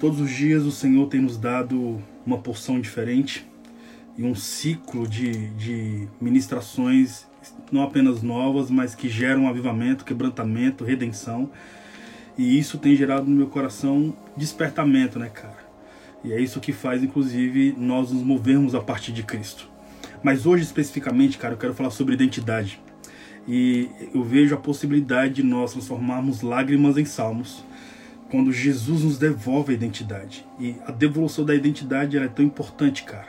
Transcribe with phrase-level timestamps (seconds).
[0.00, 3.46] Todos os dias o Senhor tem nos dado uma porção diferente
[4.18, 7.26] e um ciclo de, de ministrações,
[7.70, 11.50] não apenas novas, mas que geram avivamento, quebrantamento, redenção.
[12.36, 15.64] E isso tem gerado no meu coração despertamento, né, cara?
[16.24, 19.68] E é isso que faz, inclusive, nós nos movermos a partir de Cristo.
[20.22, 22.80] Mas hoje, especificamente, cara, eu quero falar sobre identidade.
[23.46, 27.62] E eu vejo a possibilidade de nós transformarmos lágrimas em salmos
[28.34, 30.44] quando Jesus nos devolve a identidade.
[30.58, 33.28] E a devolução da identidade é tão importante, cara,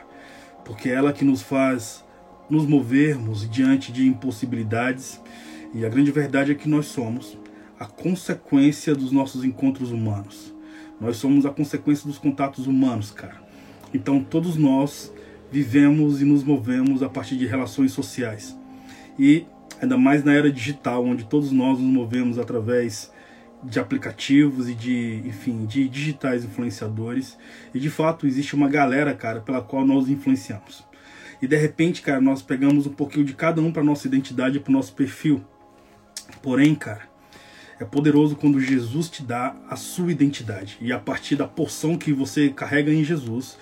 [0.64, 2.04] porque é ela que nos faz
[2.50, 5.22] nos movermos diante de impossibilidades.
[5.72, 7.38] E a grande verdade é que nós somos
[7.78, 10.52] a consequência dos nossos encontros humanos.
[11.00, 13.40] Nós somos a consequência dos contatos humanos, cara.
[13.94, 15.14] Então todos nós
[15.52, 18.58] vivemos e nos movemos a partir de relações sociais.
[19.16, 19.46] E
[19.80, 23.14] ainda mais na era digital, onde todos nós nos movemos através
[23.62, 27.36] de aplicativos e de, enfim, de digitais influenciadores.
[27.74, 30.84] E de fato existe uma galera, cara, pela qual nós influenciamos.
[31.40, 34.70] E de repente, cara, nós pegamos um pouquinho de cada um para nossa identidade, para
[34.70, 35.44] o nosso perfil.
[36.42, 37.02] Porém, cara,
[37.78, 40.78] é poderoso quando Jesus te dá a sua identidade.
[40.80, 43.58] E a partir da porção que você carrega em Jesus,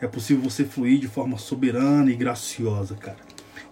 [0.00, 3.18] é possível você fluir de forma soberana e graciosa, cara.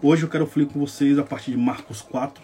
[0.03, 2.43] Hoje eu quero fluir com vocês a partir de Marcos 4,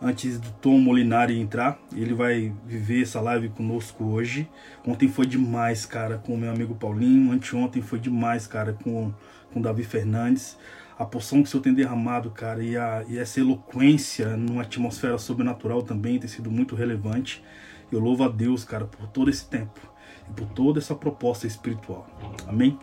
[0.00, 1.78] antes do Tom Molinari entrar.
[1.94, 4.48] Ele vai viver essa live conosco hoje.
[4.86, 7.32] Ontem foi demais, cara, com o meu amigo Paulinho.
[7.32, 9.12] Anteontem foi demais, cara, com
[9.54, 10.58] com Davi Fernandes.
[10.98, 15.16] A porção que o Senhor tem derramado, cara, e, a, e essa eloquência numa atmosfera
[15.16, 17.42] sobrenatural também tem sido muito relevante.
[17.90, 19.80] Eu louvo a Deus, cara, por todo esse tempo
[20.28, 22.06] e por toda essa proposta espiritual.
[22.46, 22.78] Amém?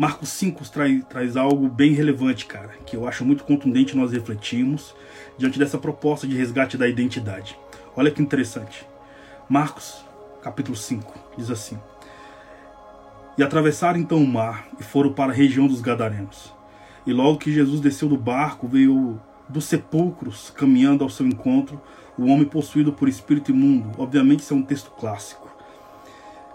[0.00, 4.94] Marcos 5 traz, traz algo bem relevante, cara, que eu acho muito contundente nós refletimos
[5.36, 7.54] diante dessa proposta de resgate da identidade.
[7.94, 8.86] Olha que interessante.
[9.46, 10.02] Marcos,
[10.40, 11.78] capítulo 5, diz assim:
[13.36, 16.50] E atravessaram então o mar e foram para a região dos Gadarenos.
[17.06, 19.20] E logo que Jesus desceu do barco, veio
[19.50, 21.78] dos sepulcros, caminhando ao seu encontro,
[22.16, 23.90] o homem possuído por espírito imundo.
[23.98, 25.49] Obviamente, isso é um texto clássico.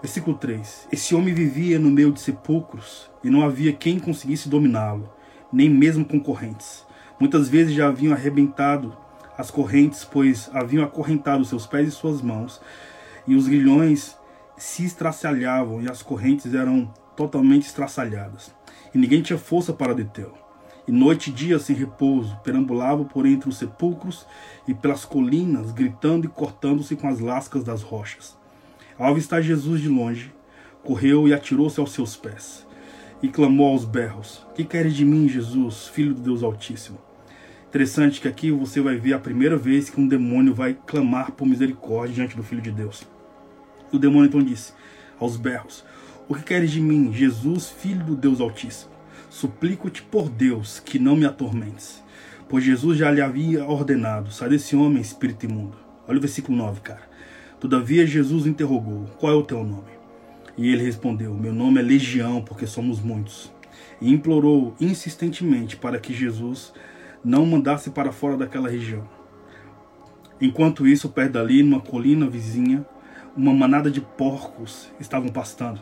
[0.06, 5.12] Versículo 3: Esse homem vivia no meio de sepulcros e não havia quem conseguisse dominá-lo,
[5.52, 6.86] nem mesmo concorrentes.
[7.18, 8.96] Muitas vezes já haviam arrebentado
[9.36, 12.60] as correntes, pois haviam acorrentado seus pés e suas mãos,
[13.26, 14.16] e os grilhões
[14.56, 18.54] se estraçalhavam e as correntes eram totalmente estraçalhadas,
[18.94, 20.38] e ninguém tinha força para detê-lo.
[20.86, 24.24] E noite e dia sem repouso, perambulava por entre os sepulcros
[24.68, 28.35] e pelas colinas, gritando e cortando-se com as lascas das rochas.
[28.98, 30.32] Ao avistar Jesus de longe,
[30.82, 32.66] correu e atirou-se aos seus pés,
[33.22, 36.98] e clamou aos berros: Que queres de mim, Jesus, filho do Deus Altíssimo?
[37.68, 41.46] Interessante que aqui você vai ver a primeira vez que um demônio vai clamar por
[41.46, 43.06] misericórdia diante do Filho de Deus.
[43.92, 44.72] O demônio então disse
[45.20, 45.84] aos berros:
[46.26, 48.92] O que queres de mim, Jesus, filho do Deus Altíssimo?
[49.28, 52.02] Suplico-te por Deus que não me atormentes.
[52.48, 55.76] Pois Jesus já lhe havia ordenado: Sai desse homem, espírito imundo.
[56.08, 57.15] Olha o versículo 9, cara.
[57.58, 59.96] Todavia Jesus interrogou: Qual é o teu nome?
[60.58, 63.52] E ele respondeu: Meu nome é Legião, porque somos muitos.
[64.00, 66.72] E implorou insistentemente para que Jesus
[67.24, 69.08] não mandasse para fora daquela região.
[70.40, 72.84] Enquanto isso, perto dali, numa colina vizinha,
[73.34, 75.80] uma manada de porcos estavam pastando.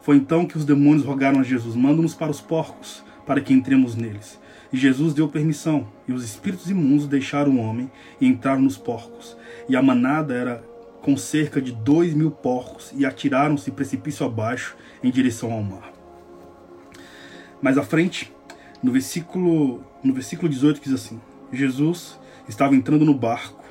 [0.00, 3.94] Foi então que os demônios rogaram a Jesus: Manda-nos para os porcos, para que entremos
[3.94, 4.40] neles.
[4.72, 9.36] E Jesus deu permissão, e os espíritos imundos deixaram o homem e entraram nos porcos.
[9.68, 10.62] E a manada era
[11.02, 15.92] com cerca de dois mil porcos e atiraram-se precipício abaixo em direção ao mar.
[17.60, 18.32] Mais à frente,
[18.82, 21.20] no versículo, no versículo 18 diz assim:
[21.52, 23.64] Jesus estava entrando no barco.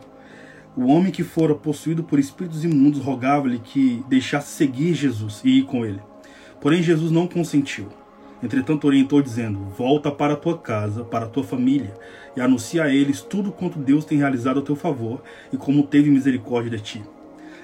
[0.76, 5.64] O homem que fora possuído por espíritos imundos rogava-lhe que deixasse seguir Jesus e ir
[5.66, 6.00] com ele.
[6.62, 7.88] Porém, Jesus não consentiu.
[8.44, 11.94] Entretanto, orientou, dizendo: Volta para a tua casa, para a tua família,
[12.36, 16.12] e anuncia a eles tudo quanto Deus tem realizado a teu favor e como teve
[16.12, 17.04] misericórdia de ti.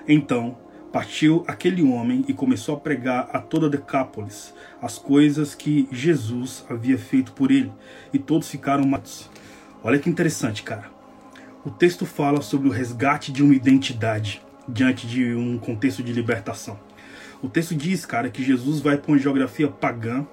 [0.07, 0.57] Então,
[0.93, 6.99] Partiu aquele homem e começou a pregar a toda Decápolis as coisas que Jesus havia
[6.99, 7.73] feito por ele,
[8.13, 9.27] e todos ficaram matos.
[9.83, 10.85] Olha que interessante, cara.
[11.65, 14.39] O texto fala sobre o resgate de uma identidade
[14.69, 16.79] diante de um contexto de libertação.
[17.41, 20.27] O texto diz, cara, que Jesus vai para uma geografia pagã,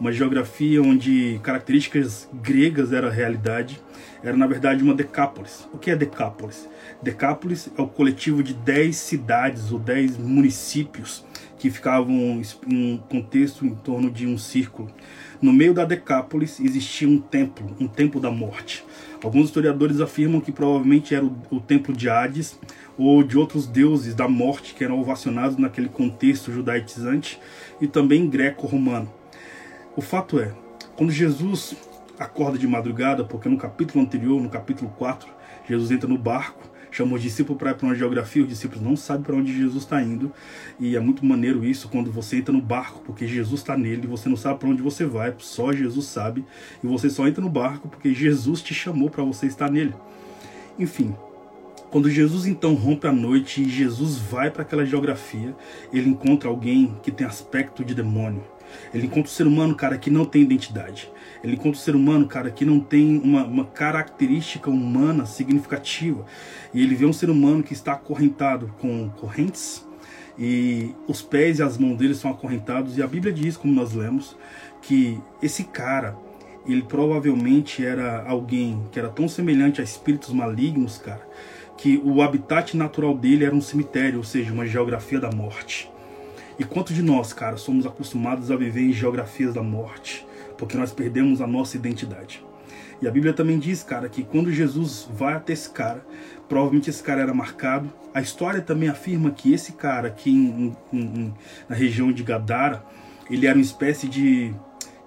[0.00, 3.82] uma geografia onde características gregas eram a realidade,
[4.22, 5.68] era na verdade uma Decápolis.
[5.74, 6.66] O que é Decápolis?
[7.06, 11.24] Decápolis é o coletivo de 10 cidades ou 10 municípios
[11.56, 14.90] que ficavam em um contexto em torno de um círculo.
[15.40, 18.84] No meio da Decápolis existia um templo, um templo da morte.
[19.22, 22.58] Alguns historiadores afirmam que provavelmente era o, o templo de Hades
[22.98, 27.38] ou de outros deuses da morte que eram ovacionados naquele contexto judaizante
[27.80, 29.08] e também greco-romano.
[29.94, 30.52] O fato é,
[30.96, 31.76] quando Jesus
[32.18, 35.28] acorda de madrugada, porque no capítulo anterior, no capítulo 4,
[35.68, 39.36] Jesus entra no barco, chama os discípulos para uma geografia, os discípulos não sabem para
[39.36, 40.32] onde Jesus está indo,
[40.80, 44.30] e é muito maneiro isso quando você entra no barco, porque Jesus está nele, você
[44.30, 46.42] não sabe para onde você vai, só Jesus sabe,
[46.82, 49.92] e você só entra no barco porque Jesus te chamou para você estar nele.
[50.78, 51.14] Enfim,
[51.90, 55.54] quando Jesus então rompe a noite e Jesus vai para aquela geografia,
[55.92, 58.42] ele encontra alguém que tem aspecto de demônio.
[58.92, 61.10] Ele encontra o ser humano, cara, que não tem identidade.
[61.42, 66.24] Ele encontra o ser humano, cara, que não tem uma, uma característica humana significativa.
[66.72, 69.86] E ele vê um ser humano que está acorrentado com correntes
[70.38, 72.96] e os pés e as mãos dele são acorrentados.
[72.98, 74.36] E a Bíblia diz, como nós lemos,
[74.82, 76.16] que esse cara,
[76.66, 81.26] ele provavelmente era alguém que era tão semelhante a espíritos malignos, cara,
[81.76, 85.90] que o habitat natural dele era um cemitério, ou seja, uma geografia da morte.
[86.58, 90.26] E quanto de nós, cara, somos acostumados a viver em geografias da morte,
[90.56, 92.42] porque nós perdemos a nossa identidade.
[93.00, 96.04] E a Bíblia também diz, cara, que quando Jesus vai até esse cara,
[96.48, 97.92] provavelmente esse cara era marcado.
[98.14, 101.34] A história também afirma que esse cara aqui em, em, em,
[101.68, 102.82] na região de Gadara,
[103.30, 104.54] ele era uma espécie de,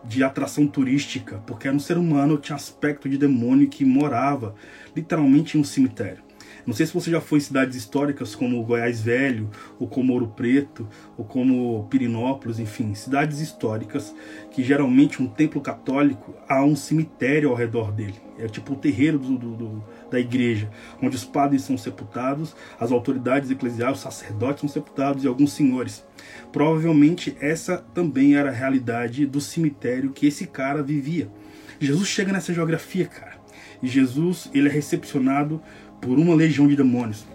[0.03, 4.53] de atração turística, porque era um ser humano, tinha aspecto de demônio que morava
[4.95, 6.28] literalmente em um cemitério.
[6.69, 9.49] Não sei se você já foi em cidades históricas como Goiás Velho,
[9.79, 10.87] ou como Ouro Preto,
[11.17, 14.13] ou como Pirinópolis, enfim, cidades históricas
[14.51, 18.13] que geralmente um templo católico há um cemitério ao redor dele.
[18.37, 20.69] É tipo o terreiro do, do, do, da igreja,
[21.01, 26.05] onde os padres são sepultados, as autoridades eclesiais, os sacerdotes são sepultados e alguns senhores.
[26.51, 31.31] Provavelmente essa também era a realidade do cemitério que esse cara vivia.
[31.79, 33.39] Jesus chega nessa geografia, cara.
[33.81, 35.61] E Jesus, ele é recepcionado
[36.01, 37.25] por uma legião de demônios.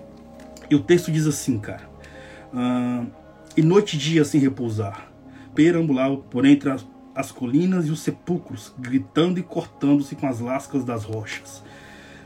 [0.70, 1.88] E o texto diz assim, cara:
[2.52, 3.04] ah,
[3.56, 5.08] E noite e dia sem repousar,
[5.54, 10.84] perambulava por entre as, as colinas e os sepulcros, gritando e cortando-se com as lascas
[10.84, 11.62] das rochas.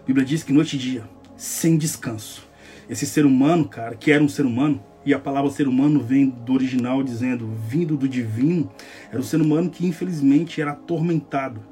[0.03, 1.05] A Bíblia diz que noite e dia,
[1.37, 2.47] sem descanso.
[2.89, 6.29] Esse ser humano, cara, que era um ser humano, e a palavra ser humano vem
[6.29, 8.71] do original dizendo vindo do divino,
[9.11, 11.63] era um ser humano que infelizmente era atormentado.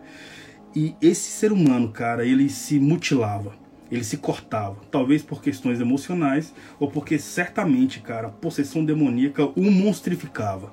[0.75, 3.55] E esse ser humano, cara, ele se mutilava
[3.91, 9.71] ele se cortava, talvez por questões emocionais ou porque certamente, cara, a possessão demoníaca o
[9.71, 10.73] monstrificava.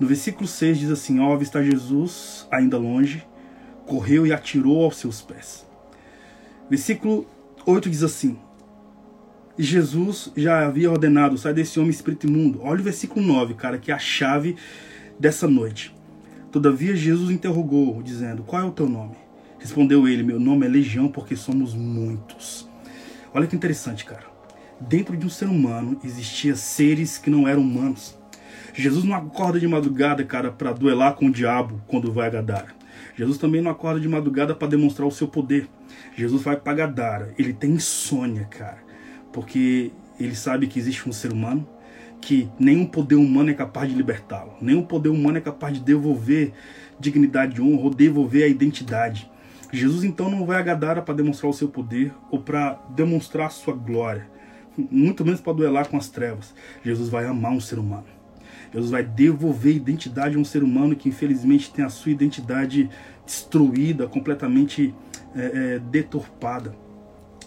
[0.00, 3.24] No versículo 6 diz assim: Ao avistar Jesus, ainda longe,
[3.86, 5.66] correu e atirou aos seus pés.
[6.68, 7.26] Versículo
[7.64, 8.36] 8 diz assim:
[9.56, 12.60] Jesus já havia ordenado: sai desse homem espírito imundo.
[12.62, 14.56] Olha o versículo 9, cara, que é a chave
[15.18, 15.94] dessa noite.
[16.50, 19.16] Todavia Jesus interrogou, dizendo: Qual é o teu nome?
[19.62, 22.68] Respondeu ele: Meu nome é Legião porque somos muitos.
[23.32, 24.24] Olha que interessante, cara.
[24.80, 28.18] Dentro de um ser humano existia seres que não eram humanos.
[28.74, 32.74] Jesus não acorda de madrugada, cara, para duelar com o diabo quando vai a Gadara.
[33.14, 35.68] Jesus também não acorda de madrugada para demonstrar o seu poder.
[36.16, 37.32] Jesus vai para Gadara.
[37.38, 38.78] Ele tem insônia, cara,
[39.32, 41.68] porque ele sabe que existe um ser humano
[42.20, 44.54] que nenhum poder humano é capaz de libertá-lo.
[44.60, 46.52] Nenhum poder humano é capaz de devolver
[46.98, 49.30] dignidade honra ou devolver a identidade.
[49.72, 53.74] Jesus então não vai a Gadara para demonstrar o seu poder ou para demonstrar sua
[53.74, 54.28] glória,
[54.76, 56.54] muito menos para duelar com as trevas.
[56.84, 58.04] Jesus vai amar um ser humano.
[58.72, 62.88] Jesus vai devolver identidade a um ser humano que infelizmente tem a sua identidade
[63.24, 64.94] destruída, completamente
[65.34, 65.40] é,
[65.74, 66.74] é, deturpada.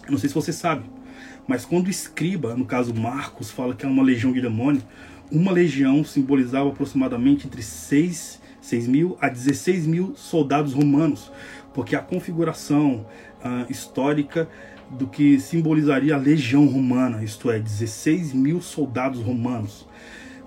[0.08, 0.84] Não sei se você sabe,
[1.46, 4.84] mas quando o escriba, no caso Marcos, fala que é uma legião de demônios,
[5.30, 11.30] uma legião simbolizava aproximadamente entre 6, 6 mil a 16 mil soldados romanos,
[11.76, 13.06] porque a configuração
[13.44, 14.48] uh, histórica
[14.90, 19.86] do que simbolizaria a legião romana, isto é, 16 mil soldados romanos.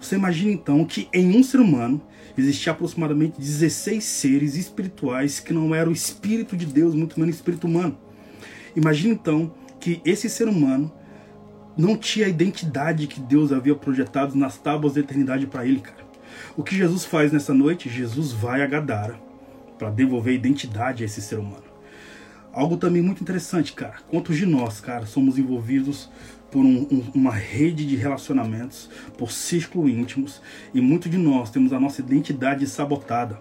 [0.02, 2.02] Você imagina então que em um ser humano
[2.36, 7.38] existia aproximadamente 16 seres espirituais que não eram o espírito de Deus, muito menos o
[7.38, 7.96] espírito humano.
[8.76, 10.92] Imagina então que esse ser humano
[11.78, 16.10] não tinha a identidade que Deus havia projetado nas tábuas da eternidade para ele, cara.
[16.58, 17.88] O que Jesus faz nessa noite?
[17.88, 19.29] Jesus vai a Gadara
[19.80, 21.64] para devolver identidade a esse ser humano.
[22.52, 23.96] Algo também muito interessante, cara.
[24.10, 26.10] Quantos de nós, cara, somos envolvidos
[26.52, 30.42] por um, um, uma rede de relacionamentos, por círculos íntimos,
[30.74, 33.40] e muito de nós temos a nossa identidade sabotada.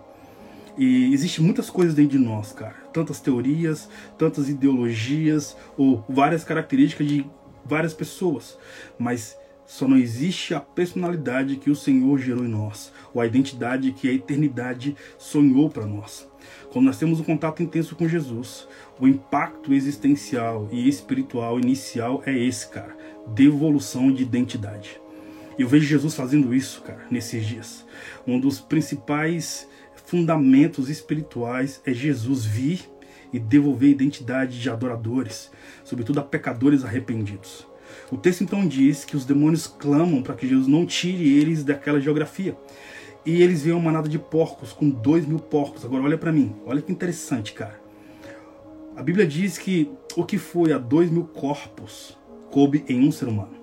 [0.76, 2.76] E existe muitas coisas dentro de nós, cara.
[2.92, 7.26] Tantas teorias, tantas ideologias, ou várias características de
[7.64, 8.56] várias pessoas.
[8.98, 9.36] Mas
[9.68, 14.08] só não existe a personalidade que o Senhor gerou em nós, ou a identidade que
[14.08, 16.26] a eternidade sonhou para nós.
[16.72, 18.66] Quando nós temos um contato intenso com Jesus,
[18.98, 22.96] o impacto existencial e espiritual inicial é esse, cara,
[23.26, 24.98] devolução de identidade.
[25.58, 27.84] Eu vejo Jesus fazendo isso, cara, nesses dias.
[28.26, 29.68] Um dos principais
[30.06, 32.88] fundamentos espirituais é Jesus vir
[33.30, 35.50] e devolver identidade de adoradores,
[35.84, 37.66] sobretudo a pecadores arrependidos.
[38.10, 42.00] O texto então diz que os demônios clamam para que Jesus não tire eles daquela
[42.00, 42.56] geografia.
[43.24, 45.84] E eles veem uma manada de porcos, com dois mil porcos.
[45.84, 47.80] Agora olha para mim, olha que interessante, cara.
[48.96, 52.16] A Bíblia diz que o que foi a dois mil corpos
[52.50, 53.56] coube em um ser humano.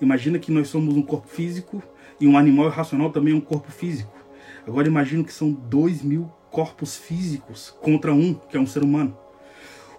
[0.00, 1.82] Imagina que nós somos um corpo físico
[2.20, 4.12] e um animal irracional também é um corpo físico.
[4.66, 9.16] Agora imagina que são dois mil corpos físicos contra um, que é um ser humano.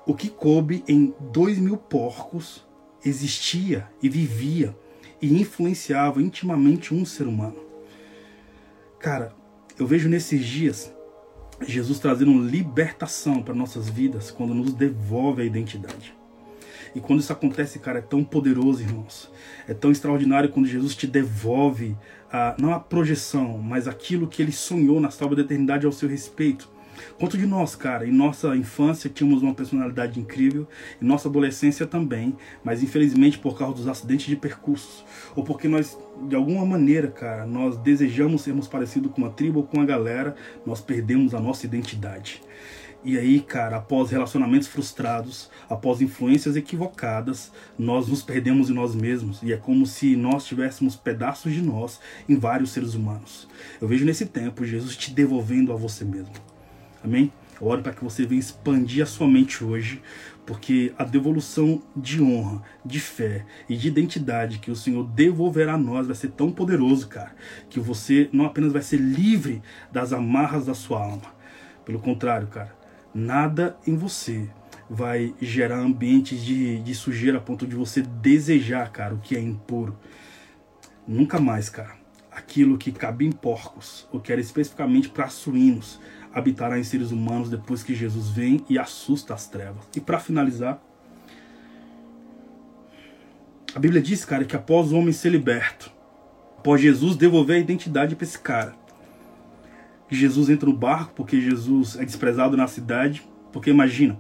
[0.05, 2.64] O que coube em dois mil porcos
[3.05, 4.75] existia e vivia
[5.21, 7.57] e influenciava intimamente um ser humano.
[8.99, 9.33] Cara,
[9.77, 10.93] eu vejo nesses dias
[11.65, 16.13] Jesus trazendo libertação para nossas vidas quando nos devolve a identidade.
[16.93, 19.29] E quando isso acontece, cara, é tão poderoso, irmãos.
[19.67, 21.95] É tão extraordinário quando Jesus te devolve,
[22.31, 26.07] a, não a projeção, mas aquilo que ele sonhou na salva da eternidade ao seu
[26.07, 26.69] respeito.
[27.19, 30.67] Quanto de nós, cara, em nossa infância tínhamos uma personalidade incrível,
[31.01, 35.03] em nossa adolescência também, mas infelizmente por causa dos acidentes de percursos,
[35.35, 35.97] ou porque nós,
[36.27, 40.35] de alguma maneira, cara, nós desejamos sermos parecidos com uma tribo ou com a galera,
[40.65, 42.41] nós perdemos a nossa identidade.
[43.07, 49.43] E aí, cara, após relacionamentos frustrados, após influências equivocadas, nós nos perdemos em nós mesmos.
[49.43, 53.47] E é como se nós tivéssemos pedaços de nós em vários seres humanos.
[53.79, 56.33] Eu vejo nesse tempo Jesus te devolvendo a você mesmo.
[57.05, 57.31] Amém?
[57.61, 60.01] Eu oro para que você venha expandir a sua mente hoje,
[60.43, 65.77] porque a devolução de honra, de fé e de identidade que o Senhor devolverá a
[65.77, 67.35] nós vai ser tão poderoso, cara,
[67.69, 71.35] que você não apenas vai ser livre das amarras da sua alma.
[71.85, 72.75] Pelo contrário, cara,
[73.13, 74.49] nada em você
[74.89, 79.39] vai gerar ambientes de, de sujeira a ponto de você desejar, cara, o que é
[79.39, 79.95] impuro.
[81.07, 82.03] Nunca mais, cara.
[82.31, 85.99] Aquilo que cabe em porcos, ou que era especificamente para suínos,
[86.35, 89.85] habitará em seres humanos depois que Jesus vem e assusta as trevas.
[89.95, 90.81] E para finalizar,
[93.73, 95.89] a Bíblia diz, cara, que após o homem ser liberto,
[96.57, 98.75] após Jesus devolver a identidade para esse cara,
[100.09, 104.19] Jesus entra no barco porque Jesus é desprezado na cidade, porque imagina,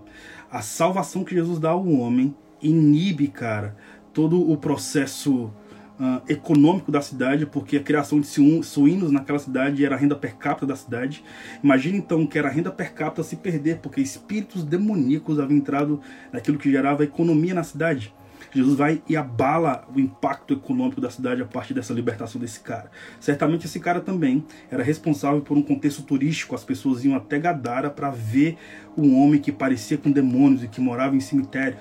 [0.49, 3.75] a salvação que Jesus dá ao homem inibe, cara,
[4.13, 5.51] todo o processo
[5.99, 10.35] uh, econômico da cidade, porque a criação de suínos naquela cidade era a renda per
[10.35, 11.23] capita da cidade.
[11.63, 15.99] Imagina então que era a renda per capita se perder, porque espíritos demoníacos haviam entrado
[16.31, 18.13] naquilo que gerava economia na cidade.
[18.53, 22.89] Jesus vai e abala o impacto econômico da cidade a partir dessa libertação desse cara.
[23.19, 26.55] Certamente esse cara também era responsável por um contexto turístico.
[26.55, 28.57] As pessoas iam até Gadara para ver
[28.97, 31.77] um homem que parecia com demônios e que morava em cemitério.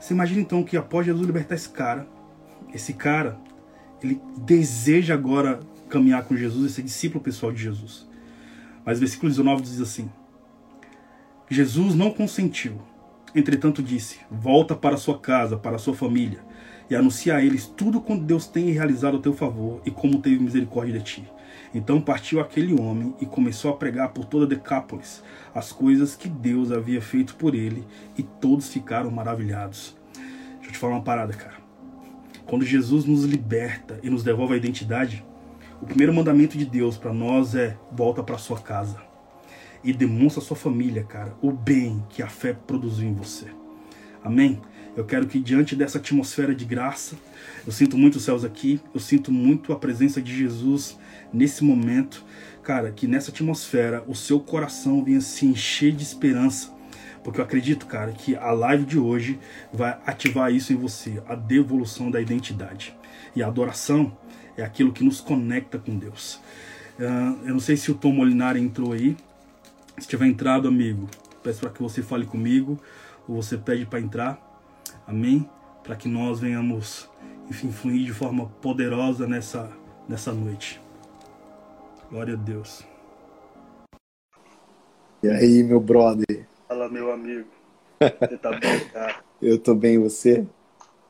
[0.00, 2.06] Você imagina então que após Jesus libertar esse cara,
[2.74, 3.38] esse cara,
[4.02, 8.06] ele deseja agora caminhar com Jesus e ser discípulo pessoal de Jesus.
[8.84, 10.10] Mas versículo 19 diz assim:
[11.48, 12.80] Jesus não consentiu.
[13.34, 16.40] Entretanto disse: Volta para sua casa, para sua família,
[16.90, 20.42] e anuncia a eles tudo quanto Deus tem realizado a teu favor e como teve
[20.42, 21.32] misericórdia de ti.
[21.72, 25.22] Então partiu aquele homem e começou a pregar por toda Decápolis
[25.54, 27.84] as coisas que Deus havia feito por ele,
[28.16, 29.96] e todos ficaram maravilhados.
[30.14, 31.63] Deixa eu te falar uma parada, cara.
[32.46, 35.24] Quando Jesus nos liberta e nos devolve a identidade,
[35.80, 38.98] o primeiro mandamento de Deus para nós é volta para sua casa
[39.82, 43.46] e demonstra a sua família, cara, o bem que a fé produziu em você.
[44.22, 44.60] Amém?
[44.96, 47.16] Eu quero que diante dessa atmosfera de graça,
[47.66, 50.98] eu sinto muito os céus aqui, eu sinto muito a presença de Jesus
[51.32, 52.24] nesse momento,
[52.62, 56.73] cara, que nessa atmosfera o seu coração venha se encher de esperança
[57.24, 59.40] porque eu acredito, cara, que a live de hoje
[59.72, 62.94] vai ativar isso em você, a devolução da identidade.
[63.34, 64.16] E a adoração
[64.58, 66.38] é aquilo que nos conecta com Deus.
[66.98, 69.16] Uh, eu não sei se o Tom Molinari entrou aí.
[69.98, 71.08] Se tiver entrado, amigo,
[71.42, 72.78] peço para que você fale comigo,
[73.26, 74.38] ou você pede para entrar.
[75.06, 75.48] Amém?
[75.82, 77.08] Para que nós venhamos,
[77.48, 79.72] enfim, fluir de forma poderosa nessa,
[80.06, 80.78] nessa noite.
[82.10, 82.84] Glória a Deus.
[85.22, 86.46] E aí, meu brother?
[86.66, 87.48] Fala, meu amigo.
[88.00, 89.22] Você tá bem, cara?
[89.40, 90.46] Eu tô bem, você?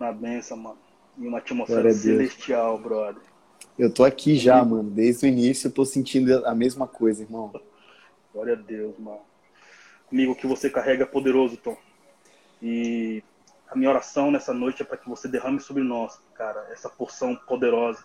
[0.00, 0.78] Uma benção, mano.
[1.16, 3.22] Em uma atmosfera celestial, brother.
[3.78, 4.70] Eu tô aqui já, Sim.
[4.70, 4.90] mano.
[4.90, 7.52] Desde o início eu tô sentindo a mesma coisa, irmão.
[8.32, 9.20] Glória a Deus, mano.
[10.10, 11.76] Amigo, o que você carrega é poderoso, Tom.
[12.60, 13.22] E
[13.68, 17.36] a minha oração nessa noite é para que você derrame sobre nós, cara, essa porção
[17.36, 18.04] poderosa.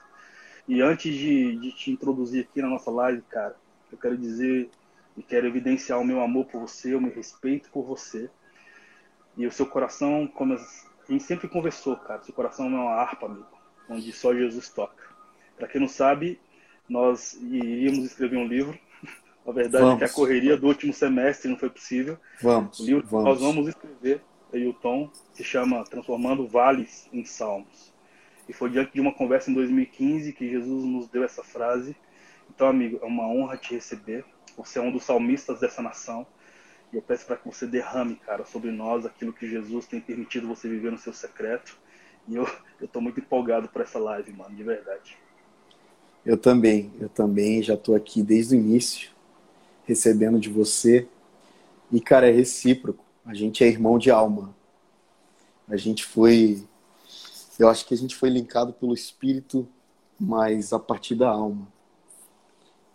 [0.67, 3.55] E antes de, de te introduzir aqui na nossa live, cara,
[3.91, 4.69] eu quero dizer
[5.19, 8.29] e quero evidenciar o meu amor por você, o meu respeito por você.
[9.35, 10.57] E o seu coração, como a
[11.09, 13.45] gente sempre conversou, cara, seu coração é uma harpa, amigo,
[13.89, 15.03] onde só Jesus toca.
[15.57, 16.39] Para quem não sabe,
[16.87, 18.79] nós iríamos escrever um livro.
[19.45, 20.01] A verdade vamos.
[20.01, 22.17] é que a correria do último semestre não foi possível.
[22.41, 22.79] Vamos.
[22.79, 23.25] O livro vamos.
[23.25, 24.21] nós vamos escrever,
[24.53, 27.91] eu e o Tom, se chama Transformando Vales em Salmos.
[28.47, 31.95] E foi diante de uma conversa em 2015 que Jesus nos deu essa frase.
[32.49, 34.23] Então, amigo, é uma honra te receber.
[34.59, 36.27] Você é um dos salmistas dessa nação.
[36.91, 40.47] E eu peço para que você derrame, cara, sobre nós aquilo que Jesus tem permitido
[40.47, 41.77] você viver no seu secreto.
[42.27, 42.45] E eu,
[42.91, 45.17] tô muito empolgado para essa live, mano, de verdade.
[46.25, 49.11] Eu também, eu também já estou aqui desde o início,
[49.85, 51.07] recebendo de você.
[51.89, 53.05] E, cara, é recíproco.
[53.25, 54.53] A gente é irmão de alma.
[55.69, 56.67] A gente foi.
[57.57, 59.67] Eu acho que a gente foi linkado pelo espírito,
[60.19, 61.67] mas a partir da alma.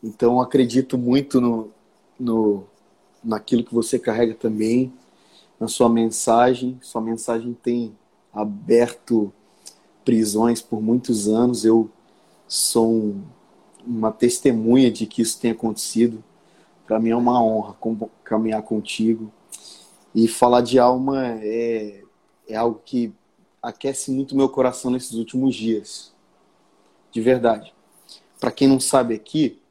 [0.04, 1.70] Então, acredito muito no,
[2.20, 2.64] no,
[3.24, 4.92] naquilo que você carrega também,
[5.58, 6.78] na sua mensagem.
[6.82, 7.96] Sua mensagem tem
[8.30, 9.32] aberto
[10.04, 11.64] prisões por muitos anos.
[11.64, 11.90] Eu
[12.46, 13.16] sou
[13.86, 16.22] uma testemunha de que isso tem acontecido.
[16.86, 17.74] Para mim é uma honra
[18.22, 19.32] caminhar contigo.
[20.14, 22.02] E falar de alma é,
[22.46, 23.10] é algo que
[23.62, 26.12] aquece muito meu coração nesses últimos dias.
[27.10, 27.72] De verdade.
[28.38, 29.63] Para quem não sabe aqui,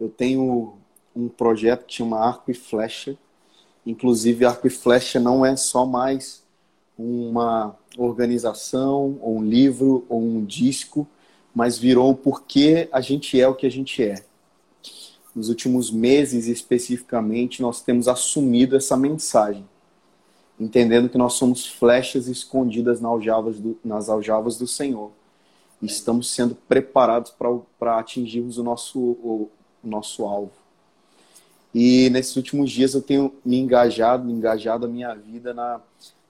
[0.00, 0.74] eu tenho
[1.14, 3.16] um projeto que chama Arco e Flecha.
[3.84, 6.42] Inclusive, Arco e Flecha não é só mais
[6.98, 11.06] uma organização, ou um livro, ou um disco,
[11.54, 14.24] mas virou o porquê a gente é o que a gente é.
[15.34, 19.66] Nos últimos meses, especificamente, nós temos assumido essa mensagem,
[20.58, 25.10] entendendo que nós somos flechas escondidas nas aljavas do, nas aljavas do Senhor.
[25.80, 27.34] Estamos sendo preparados
[27.78, 29.48] para atingirmos o nosso,
[29.82, 30.52] o nosso alvo.
[31.74, 35.80] E nesses últimos dias eu tenho me engajado, engajado a minha vida na,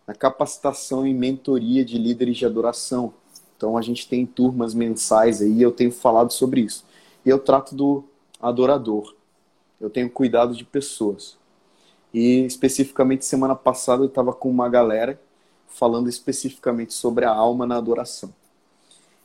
[0.06, 3.14] na capacitação e mentoria de líderes de adoração.
[3.56, 6.84] Então a gente tem turmas mensais aí, eu tenho falado sobre isso.
[7.24, 8.04] E eu trato do
[8.40, 9.14] adorador.
[9.80, 11.38] Eu tenho cuidado de pessoas.
[12.12, 15.20] E especificamente semana passada eu estava com uma galera
[15.68, 18.34] falando especificamente sobre a alma na adoração.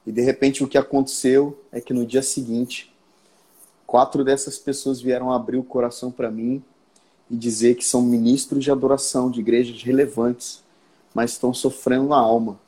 [0.05, 2.94] E de repente o que aconteceu é que no dia seguinte,
[3.85, 6.63] quatro dessas pessoas vieram abrir o coração para mim
[7.29, 10.63] e dizer que são ministros de adoração de igrejas relevantes,
[11.13, 12.59] mas estão sofrendo na alma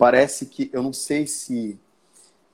[0.00, 1.78] parece que, eu não sei se,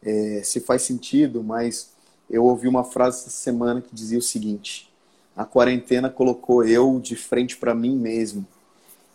[0.02, 1.92] é, se faz sentido, mas
[2.28, 4.92] eu ouvi uma frase essa semana que dizia o seguinte:
[5.36, 8.44] a quarentena colocou eu de frente para mim mesmo.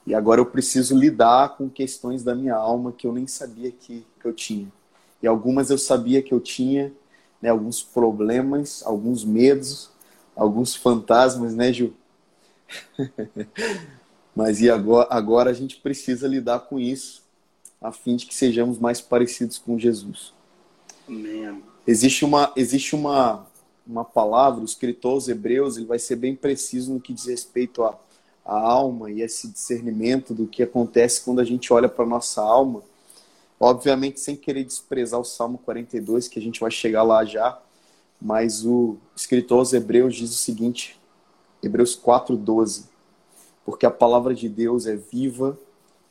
[0.08, 4.06] E agora eu preciso lidar com questões da minha alma que eu nem sabia que,
[4.20, 4.72] que eu tinha.
[5.22, 6.92] E algumas eu sabia que eu tinha,
[7.42, 9.90] né, alguns problemas, alguns medos,
[10.36, 11.94] alguns fantasmas, né, Gil?
[14.36, 17.22] Mas e agora, agora a gente precisa lidar com isso
[17.82, 20.34] a fim de que sejamos mais parecidos com Jesus.
[21.08, 21.64] Amém.
[21.86, 23.48] Existe uma, existe uma,
[23.88, 27.84] uma palavra, o escritor aos Hebreus, ele vai ser bem preciso no que diz respeito
[27.84, 27.98] à,
[28.46, 32.42] à alma e esse discernimento do que acontece quando a gente olha para a nossa
[32.42, 32.84] alma.
[33.64, 37.62] Obviamente, sem querer desprezar o Salmo 42, que a gente vai chegar lá já,
[38.20, 41.00] mas o escritor aos Hebreus diz o seguinte,
[41.62, 42.86] Hebreus 4,12:
[43.64, 45.60] Porque a palavra de Deus é viva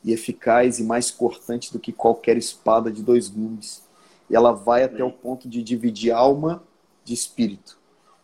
[0.01, 3.83] e eficaz e mais cortante do que qualquer espada de dois gumes.
[4.29, 6.63] E ela vai até o ponto de dividir alma
[7.03, 7.77] de espírito,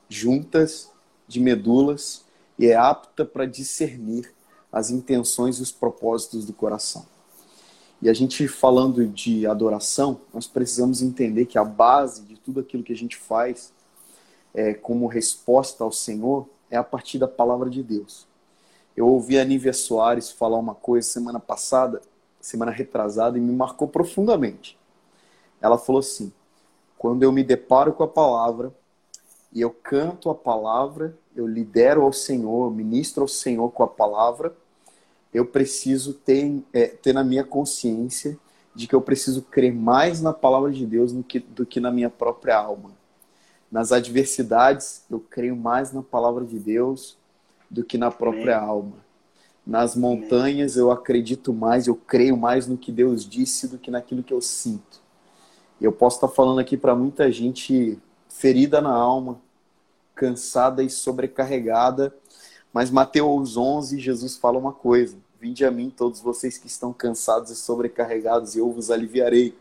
[0.08, 0.90] juntas
[1.28, 2.24] de medulas,
[2.58, 4.34] e é apta para discernir
[4.72, 7.06] as intenções e os propósitos do coração.
[8.02, 12.84] E a gente falando de adoração, nós precisamos entender que a base de tudo aquilo
[12.84, 13.74] que a gente faz
[14.54, 18.28] é, como resposta ao Senhor é a partir da palavra de Deus.
[18.96, 22.02] Eu ouvi a Nívia Soares falar uma coisa semana passada,
[22.40, 24.78] semana retrasada, e me marcou profundamente.
[25.62, 26.32] Ela falou assim:
[26.98, 28.74] quando eu me deparo com a palavra
[29.54, 34.56] e eu canto a palavra, eu lidero ao Senhor, ministro ao Senhor com a palavra,
[35.38, 38.38] eu preciso ter, é, ter na minha consciência
[38.74, 41.92] de que eu preciso crer mais na palavra de Deus do que, do que na
[41.92, 42.92] minha própria alma.
[43.72, 47.18] Nas adversidades, eu creio mais na palavra de Deus
[47.70, 48.70] do que na própria Amém.
[48.70, 48.94] alma.
[49.66, 54.24] Nas montanhas eu acredito mais, eu creio mais no que Deus disse do que naquilo
[54.24, 55.02] que eu sinto.
[55.80, 59.40] Eu posso estar falando aqui para muita gente ferida na alma,
[60.16, 62.16] cansada e sobrecarregada,
[62.74, 65.27] mas Mateus 11, Jesus fala uma coisa.
[65.40, 69.54] Vinde a mim, todos vocês que estão cansados e sobrecarregados, e eu vos aliviarei.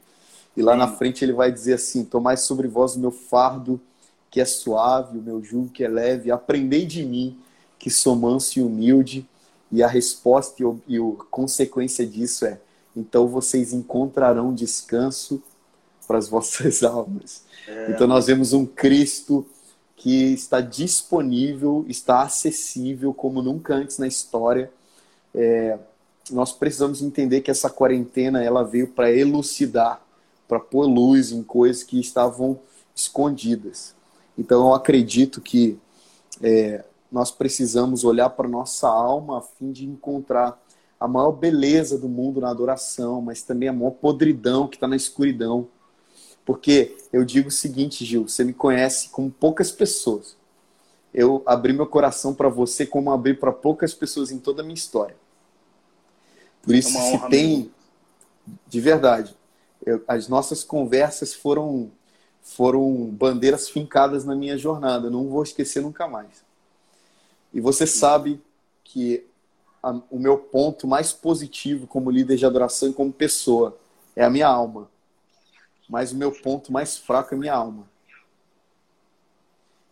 [0.57, 0.79] E lá Sim.
[0.79, 3.81] na frente ele vai dizer assim: Tomai sobre vós o meu fardo,
[4.31, 7.39] que é suave, o meu jugo que é leve, aprendei de mim,
[7.79, 9.27] que sou manso e humilde.
[9.71, 12.59] E a resposta e, a consequência disso é:
[12.95, 15.43] então vocês encontrarão descanso
[16.07, 17.45] para as vossas almas.
[17.69, 17.91] É.
[17.91, 19.45] Então nós vemos um Cristo
[19.97, 24.71] que está disponível, está acessível como nunca antes na história.
[25.37, 25.79] É,
[26.31, 30.01] nós precisamos entender que essa quarentena ela veio para elucidar,
[30.49, 32.59] para pôr luz em coisas que estavam
[32.95, 33.95] escondidas.
[34.37, 35.79] Então eu acredito que
[36.43, 40.61] é, nós precisamos olhar para nossa alma a fim de encontrar
[40.99, 44.97] a maior beleza do mundo na adoração, mas também a maior podridão que está na
[44.97, 45.69] escuridão.
[46.45, 50.37] Porque eu digo o seguinte, Gil, você me conhece com poucas pessoas.
[51.13, 54.75] Eu abri meu coração para você como abri para poucas pessoas em toda a minha
[54.75, 55.17] história.
[56.67, 57.73] Por isso, é se tem, mesmo.
[58.69, 59.35] de verdade,
[59.85, 61.91] eu, as nossas conversas foram
[62.43, 65.11] foram bandeiras fincadas na minha jornada.
[65.11, 66.45] não vou esquecer nunca mais.
[67.53, 68.41] E você sabe
[68.85, 69.25] que
[69.83, 73.77] a, o meu ponto mais positivo como líder de adoração e como pessoa
[74.15, 74.89] é a minha alma
[75.89, 77.89] mas o meu ponto mais fraco é minha alma.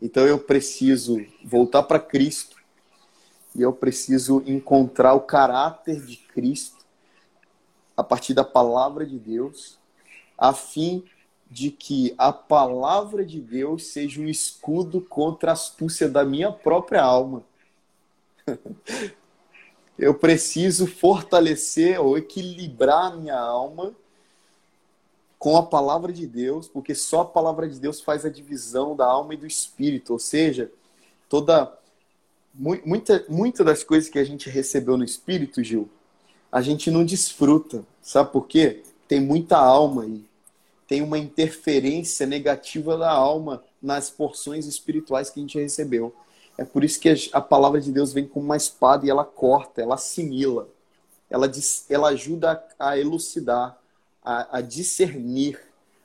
[0.02, 2.56] Então eu preciso voltar para Cristo
[3.54, 6.84] e eu preciso encontrar o caráter de Cristo
[7.96, 9.78] a partir da palavra de Deus,
[10.36, 11.04] a fim
[11.48, 17.02] de que a palavra de Deus seja um escudo contra a astúcia da minha própria
[17.02, 17.44] alma.
[19.96, 23.94] eu preciso fortalecer ou equilibrar a minha alma
[25.38, 29.06] com a palavra de Deus, porque só a palavra de Deus faz a divisão da
[29.06, 30.72] alma e do espírito, ou seja,
[31.28, 31.78] toda
[32.54, 35.88] muita, muita das coisas que a gente recebeu no espírito, Gil,
[36.50, 37.84] a gente não desfruta.
[38.00, 38.82] Sabe por quê?
[39.08, 40.24] Tem muita alma aí.
[40.86, 46.14] Tem uma interferência negativa da alma nas porções espirituais que a gente recebeu.
[46.56, 49.82] É por isso que a palavra de Deus vem com uma espada e ela corta,
[49.82, 50.68] ela assimila,
[51.28, 51.50] ela,
[51.88, 53.76] ela ajuda a elucidar
[54.22, 55.58] a, a discernir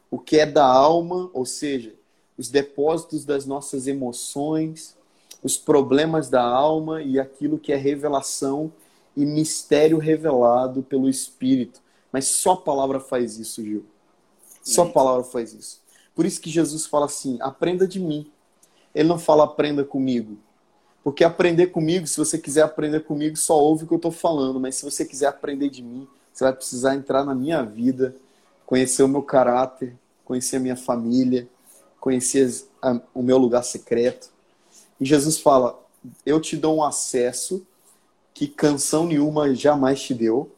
[0.09, 1.93] o que é da alma, ou seja,
[2.35, 4.97] os depósitos das nossas emoções,
[5.43, 8.71] os problemas da alma e aquilo que é revelação
[9.15, 11.81] e mistério revelado pelo Espírito.
[12.11, 13.85] Mas só a palavra faz isso, Gil.
[14.63, 15.81] Só a palavra faz isso.
[16.13, 18.29] Por isso que Jesus fala assim: aprenda de mim.
[18.93, 20.37] Ele não fala aprenda comigo.
[21.03, 24.59] Porque aprender comigo, se você quiser aprender comigo, só ouve o que eu estou falando.
[24.59, 28.15] Mas se você quiser aprender de mim, você vai precisar entrar na minha vida,
[28.65, 31.47] conhecer o meu caráter, conhecer a minha família,
[31.99, 32.65] conhecer
[33.13, 34.29] o meu lugar secreto.
[34.99, 35.79] E Jesus fala:
[36.25, 37.65] Eu te dou um acesso
[38.33, 40.51] que canção nenhuma jamais te deu.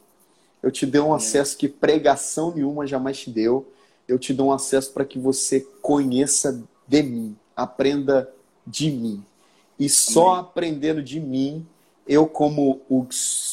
[0.62, 3.66] Eu te dou um acesso que pregação nenhuma jamais te deu.
[4.06, 8.32] Eu te dou um acesso para que você conheça de mim, aprenda
[8.66, 9.24] de mim.
[9.78, 10.40] E só Amém.
[10.42, 11.66] aprendendo de mim,
[12.06, 13.06] eu, como o,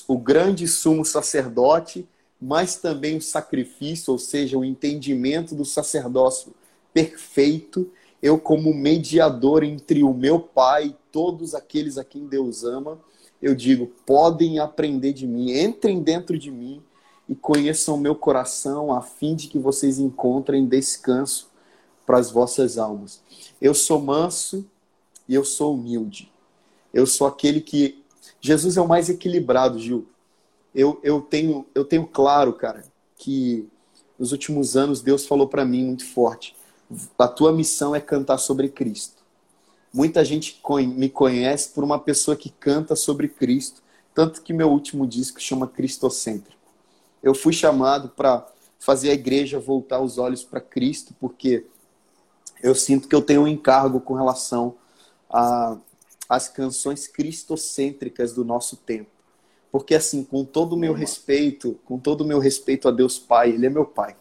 [0.07, 2.07] o grande sumo sacerdote,
[2.39, 6.53] mas também o sacrifício, ou seja, o entendimento do sacerdócio
[6.93, 12.99] perfeito, eu como mediador entre o meu Pai e todos aqueles a quem Deus ama,
[13.41, 16.81] eu digo, podem aprender de mim, entrem dentro de mim
[17.27, 21.49] e conheçam o meu coração, a fim de que vocês encontrem descanso
[22.05, 23.21] para as vossas almas.
[23.61, 24.65] Eu sou manso
[25.27, 26.31] e eu sou humilde.
[26.93, 28.03] Eu sou aquele que.
[28.41, 30.07] Jesus é o mais equilibrado, Gil
[30.73, 32.83] eu, eu, tenho, eu tenho claro, cara,
[33.17, 33.67] que
[34.17, 36.55] nos últimos anos Deus falou para mim muito forte:
[37.17, 39.23] a tua missão é cantar sobre Cristo.
[39.93, 40.61] Muita gente
[40.95, 43.81] me conhece por uma pessoa que canta sobre Cristo,
[44.13, 46.59] tanto que meu último disco chama Cristocêntrico.
[47.21, 48.47] Eu fui chamado para
[48.79, 51.65] fazer a igreja voltar os olhos para Cristo, porque
[52.61, 54.75] eu sinto que eu tenho um encargo com relação
[56.27, 59.09] às canções cristocêntricas do nosso tempo.
[59.71, 63.51] Porque assim, com todo o meu respeito, com todo o meu respeito a Deus Pai,
[63.51, 64.15] ele é meu Pai.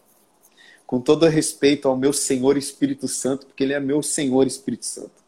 [0.88, 5.22] Com todo respeito ao meu Senhor Espírito Santo, porque ele é meu Senhor Espírito Santo.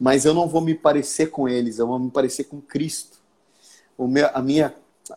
[0.00, 3.18] Mas eu não vou me parecer com eles, eu vou me parecer com Cristo.
[3.98, 4.74] O meu, a minha,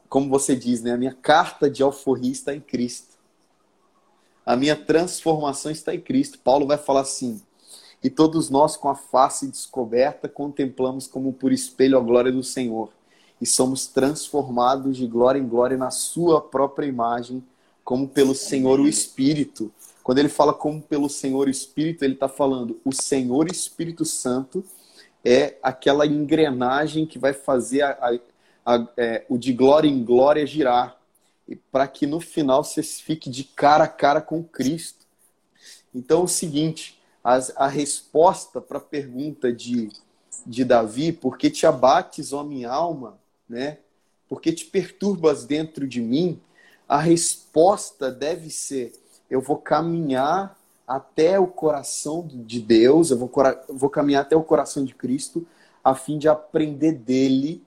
[0.10, 3.18] como você diz, né, a minha carta de alforria está em Cristo.
[4.46, 6.38] A minha transformação está em Cristo.
[6.40, 7.42] Paulo vai falar assim:
[8.04, 12.92] "E todos nós com a face descoberta contemplamos como por espelho a glória do Senhor."
[13.42, 17.44] e somos transformados de glória em glória na sua própria imagem,
[17.84, 19.72] como pelo Senhor o Espírito.
[20.04, 24.64] Quando ele fala como pelo Senhor o Espírito, ele está falando o Senhor Espírito Santo
[25.24, 30.46] é aquela engrenagem que vai fazer a, a, a, é, o de glória em glória
[30.46, 31.00] girar,
[31.72, 35.06] para que no final você fique de cara a cara com Cristo.
[35.94, 39.90] Então é o seguinte, a, resposta para a pergunta de,
[40.46, 43.78] de Davi, por que te abates, ó minha alma, né?
[44.28, 46.40] Por que te perturbas dentro de mim?
[46.92, 48.92] A resposta deve ser:
[49.30, 53.32] eu vou caminhar até o coração de Deus, eu vou,
[53.70, 55.48] eu vou caminhar até o coração de Cristo,
[55.82, 57.64] a fim de aprender dele,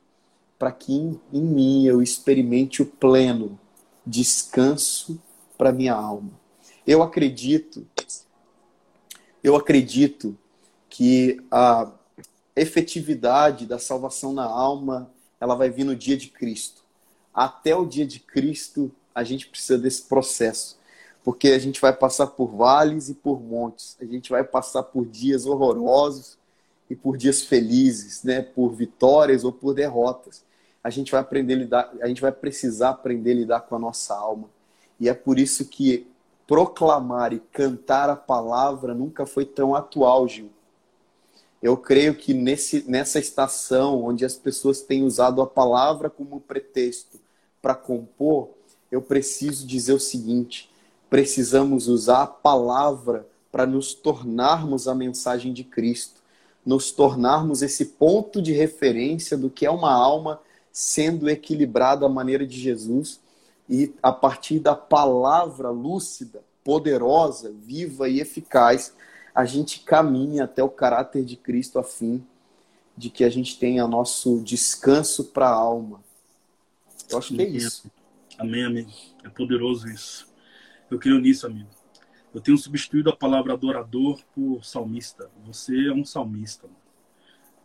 [0.58, 3.58] para que em, em mim eu experimente o pleno
[4.04, 5.18] descanso
[5.56, 6.32] para minha alma.
[6.86, 7.86] Eu acredito,
[9.42, 10.36] eu acredito
[10.90, 11.90] que a
[12.54, 15.10] efetividade da salvação na alma
[15.40, 16.82] ela vai vir no dia de Cristo.
[17.32, 20.78] Até o dia de Cristo, a gente precisa desse processo,
[21.22, 25.06] porque a gente vai passar por vales e por montes, a gente vai passar por
[25.06, 26.38] dias horrorosos
[26.90, 28.42] e por dias felizes, né?
[28.42, 30.44] Por vitórias ou por derrotas.
[30.82, 33.78] A gente vai aprender a lidar, a gente vai precisar aprender a lidar com a
[33.78, 34.50] nossa alma.
[35.00, 36.06] E é por isso que
[36.46, 40.50] proclamar e cantar a palavra nunca foi tão atual, Gil.
[41.62, 47.18] Eu creio que nesse, nessa estação, onde as pessoas têm usado a palavra como pretexto
[47.62, 48.50] para compor,
[48.94, 50.70] eu preciso dizer o seguinte:
[51.10, 56.20] precisamos usar a palavra para nos tornarmos a mensagem de Cristo,
[56.64, 60.40] nos tornarmos esse ponto de referência do que é uma alma
[60.72, 63.20] sendo equilibrada à maneira de Jesus
[63.68, 68.92] e a partir da palavra lúcida, poderosa, viva e eficaz
[69.34, 72.24] a gente caminha até o caráter de Cristo a fim
[72.96, 76.00] de que a gente tenha nosso descanso para a alma.
[77.10, 77.90] Eu acho que é isso.
[78.38, 78.86] Amém, amém.
[79.22, 80.32] É poderoso isso.
[80.90, 81.70] Eu creio nisso, amigo.
[82.34, 85.30] Eu tenho substituído a palavra adorador por salmista.
[85.44, 86.66] Você é um salmista.
[86.66, 86.84] Mano.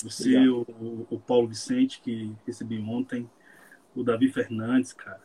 [0.04, 3.30] Você, o, o, o, Paulo Vicente, que recebi ontem,
[3.96, 5.22] o Davi Fernandes, cara.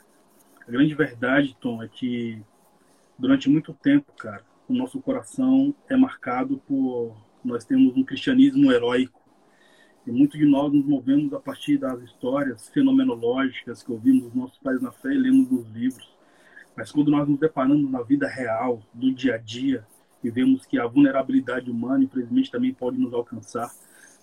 [0.67, 2.43] A grande verdade, Tom, é que
[3.19, 9.21] durante muito tempo, cara, o nosso coração é marcado por nós temos um cristianismo heróico
[10.07, 14.59] e muito de nós nos movemos a partir das histórias fenomenológicas que ouvimos dos nossos
[14.59, 16.15] pais na fé e lemos nos livros.
[16.77, 19.87] Mas quando nós nos deparamos na vida real, do dia a dia,
[20.23, 23.71] e vemos que a vulnerabilidade humana, infelizmente, também pode nos alcançar,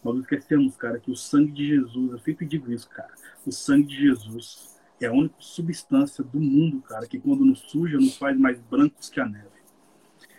[0.03, 3.13] nós esquecemos, cara, que o sangue de Jesus, eu sempre digo isso, cara,
[3.45, 7.97] o sangue de Jesus é a única substância do mundo, cara, que quando nos suja,
[7.97, 9.47] nos faz mais brancos que a neve.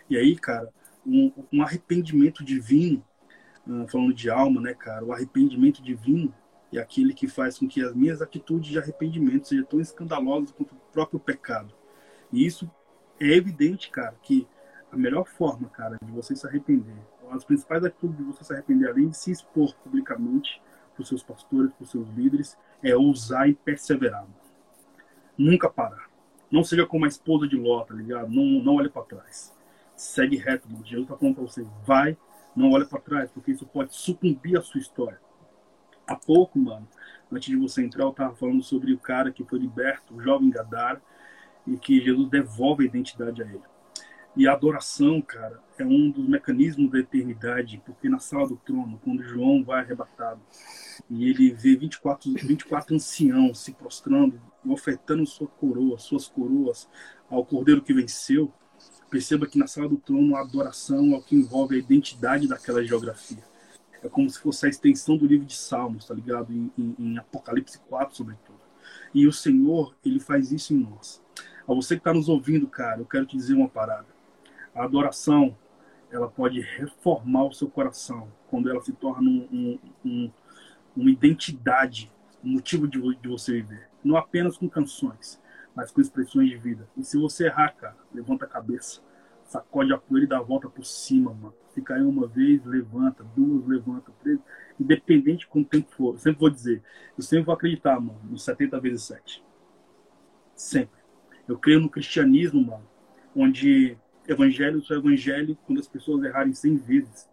[0.09, 0.69] E aí, cara,
[1.05, 3.03] um, um arrependimento divino,
[3.87, 5.03] falando de alma, né, cara?
[5.03, 6.33] O arrependimento divino
[6.71, 10.73] é aquele que faz com que as minhas atitudes de arrependimento sejam tão escandalosas quanto
[10.73, 11.73] o próprio pecado.
[12.31, 12.69] E isso
[13.19, 14.47] é evidente, cara, que
[14.91, 16.95] a melhor forma, cara, de você se arrepender,
[17.31, 20.61] as principais atitudes de você se arrepender, além de se expor publicamente
[20.93, 24.27] para os seus pastores, para os seus líderes, é ousar e perseverar.
[25.35, 26.09] Nunca parar.
[26.51, 28.29] Não seja como a esposa de Ló, tá ligado?
[28.29, 29.51] Não, não olhe para trás
[29.95, 30.85] segue reto, mano.
[30.85, 32.17] Jesus está falando para você, vai,
[32.55, 35.19] não olha para trás, porque isso pode sucumbir a sua história.
[36.07, 36.87] Há pouco, mano,
[37.31, 40.49] antes de você entrar, eu estava falando sobre o cara que foi liberto, o jovem
[40.49, 41.01] Gadar,
[41.65, 43.61] e que Jesus devolve a identidade a ele.
[44.35, 48.99] E a adoração, cara, é um dos mecanismos da eternidade, porque na sala do trono,
[49.03, 50.41] quando João vai arrebatado,
[51.09, 56.89] e ele vê 24, 24 anciãos se prostrando, ofertando sua coroa, suas coroas
[57.29, 58.51] ao cordeiro que venceu,
[59.13, 62.83] Perceba que na sala do trono a adoração é o que envolve a identidade daquela
[62.83, 63.43] geografia.
[64.01, 66.51] É como se fosse a extensão do livro de Salmos, tá ligado?
[66.51, 68.57] Em, em, em Apocalipse 4, sobretudo.
[69.13, 71.21] E o Senhor, ele faz isso em nós.
[71.67, 74.07] A você que está nos ouvindo, cara, eu quero te dizer uma parada.
[74.73, 75.55] A adoração,
[76.09, 80.31] ela pode reformar o seu coração quando ela se torna um, um, um,
[80.97, 82.11] uma identidade,
[82.43, 83.87] um motivo de, de você viver.
[84.03, 85.39] Não apenas com canções,
[85.75, 86.87] mas com expressões de vida.
[86.97, 89.01] E se você errar, cara, levanta a cabeça,
[89.45, 91.53] sacode a poeira e dá a volta por cima, mano.
[91.73, 94.39] Se cair uma vez, levanta, duas, levanta, três.
[94.79, 96.13] Independente de quanto tempo for.
[96.13, 96.83] Eu sempre vou dizer,
[97.17, 99.43] eu sempre vou acreditar, mano, no 70 vezes 7.
[100.55, 101.01] Sempre.
[101.47, 102.87] Eu creio no cristianismo, mano,
[103.35, 107.29] onde evangelho só é evangelho quando as pessoas errarem 100 vezes.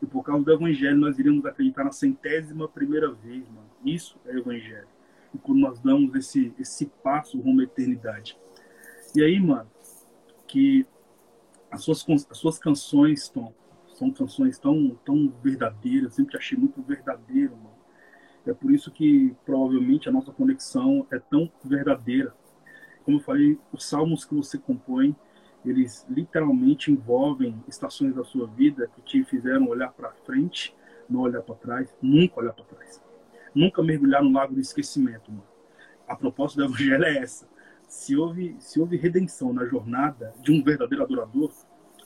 [0.00, 3.70] E por causa do evangelho nós iremos acreditar na centésima primeira vez, mano.
[3.84, 4.88] Isso é evangelho
[5.34, 8.38] e quando nós damos esse, esse passo rumo à eternidade.
[9.14, 9.70] E aí, mano,
[10.46, 10.86] que
[11.70, 13.52] as suas, as suas canções Tom,
[13.94, 17.82] são canções tão, tão verdadeiras, eu sempre achei muito verdadeiro, mano.
[18.44, 22.34] É por isso que provavelmente a nossa conexão é tão verdadeira.
[23.04, 25.14] Como eu falei, os salmos que você compõe,
[25.64, 30.74] eles literalmente envolvem estações da sua vida que te fizeram olhar para frente,
[31.08, 33.11] não olhar para trás, nunca olhar para trás
[33.54, 35.44] nunca mergulhar no lago do esquecimento, mano.
[36.06, 37.48] a proposta do evangelho é essa.
[37.88, 41.52] Se houve, se houve redenção na jornada de um verdadeiro adorador,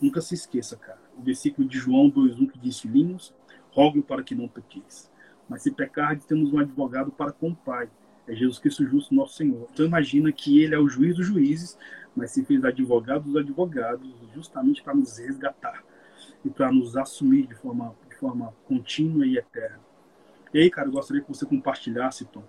[0.01, 1.01] nunca se esqueça, cara.
[1.17, 3.35] O versículo de João 2:1 que diz: Filhinhos,
[3.71, 5.11] rogo para que não pequeis.
[5.49, 7.89] Mas se pecar, temos um advogado para com o Pai.
[8.27, 9.69] É Jesus Cristo justo, nosso Senhor.
[9.73, 11.79] Então imagina que ele é o juiz dos juízes,
[12.15, 15.85] mas se fez advogado dos advogados, justamente para nos resgatar
[16.45, 19.86] e para nos assumir de forma, de forma contínua e eterna.
[20.57, 22.43] E aí, cara, eu gostaria que você compartilhasse, Tom,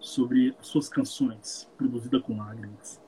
[0.00, 3.00] sobre as suas canções produzidas com lágrimas.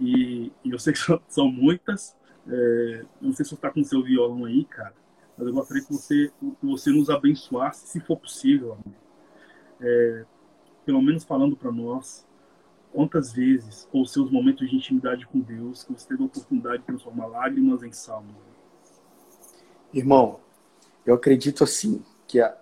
[0.00, 2.16] E, e eu sei que são muitas.
[2.48, 4.94] É, não sei se você está com seu violão aí, cara,
[5.36, 8.76] mas eu gostaria que você, que você nos abençoasse, se for possível,
[9.80, 10.24] é,
[10.84, 12.26] pelo menos falando para nós
[12.92, 16.84] quantas vezes, ou seus momentos de intimidade com Deus, que você teve a oportunidade de
[16.84, 18.34] transformar lágrimas em salmos.
[19.94, 20.40] Irmão,
[21.06, 22.58] eu acredito assim que a,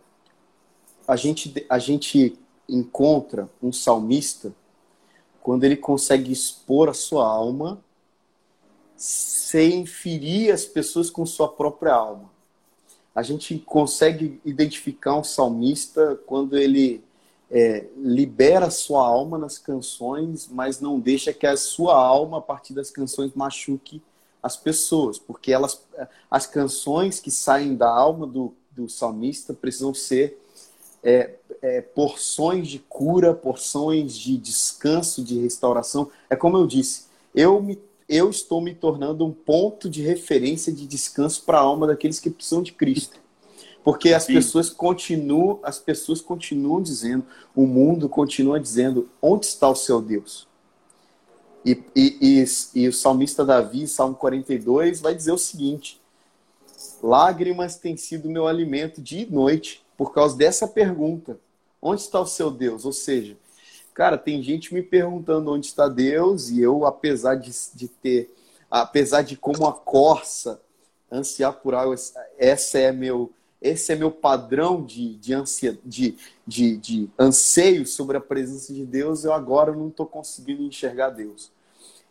[1.06, 2.38] a gente a gente
[2.68, 4.52] encontra um salmista
[5.40, 7.80] quando ele consegue expor a sua alma
[8.96, 12.30] sem ferir as pessoas com sua própria alma.
[13.14, 17.04] A gente consegue identificar um salmista quando ele
[17.50, 22.72] é, libera sua alma nas canções, mas não deixa que a sua alma, a partir
[22.72, 24.02] das canções, machuque
[24.42, 25.82] as pessoas, porque elas,
[26.30, 30.38] as canções que saem da alma do, do salmista precisam ser
[31.06, 36.10] é, é, porções de cura, porções de descanso, de restauração.
[36.28, 40.84] É como eu disse, eu, me, eu estou me tornando um ponto de referência de
[40.84, 43.20] descanso para a alma daqueles que precisam de Cristo.
[43.84, 44.34] Porque as Sim.
[44.34, 50.48] pessoas continuam, as pessoas continuam dizendo, o mundo continua dizendo, onde está o seu Deus?
[51.64, 52.44] E, e, e,
[52.82, 56.00] e o salmista Davi, Salmo 42, vai dizer o seguinte:
[57.00, 61.38] Lágrimas têm sido meu alimento dia e noite, por causa dessa pergunta:
[61.80, 62.84] onde está o seu Deus?
[62.84, 63.36] Ou seja,
[63.94, 68.34] cara, tem gente me perguntando onde está Deus, e eu, apesar de, de ter,
[68.70, 70.60] apesar de como a corça
[71.10, 71.94] ansiar por algo,
[72.38, 78.16] essa é meu esse é meu padrão de, de, ansia, de, de, de anseio sobre
[78.16, 81.50] a presença de Deus, eu agora não estou conseguindo enxergar Deus.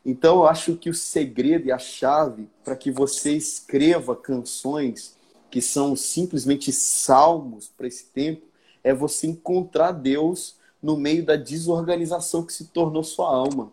[0.06, 5.15] Então, eu acho que o segredo e a chave para que você escreva canções
[5.56, 8.46] que são simplesmente salmos para esse tempo
[8.84, 13.72] é você encontrar Deus no meio da desorganização que se tornou sua alma.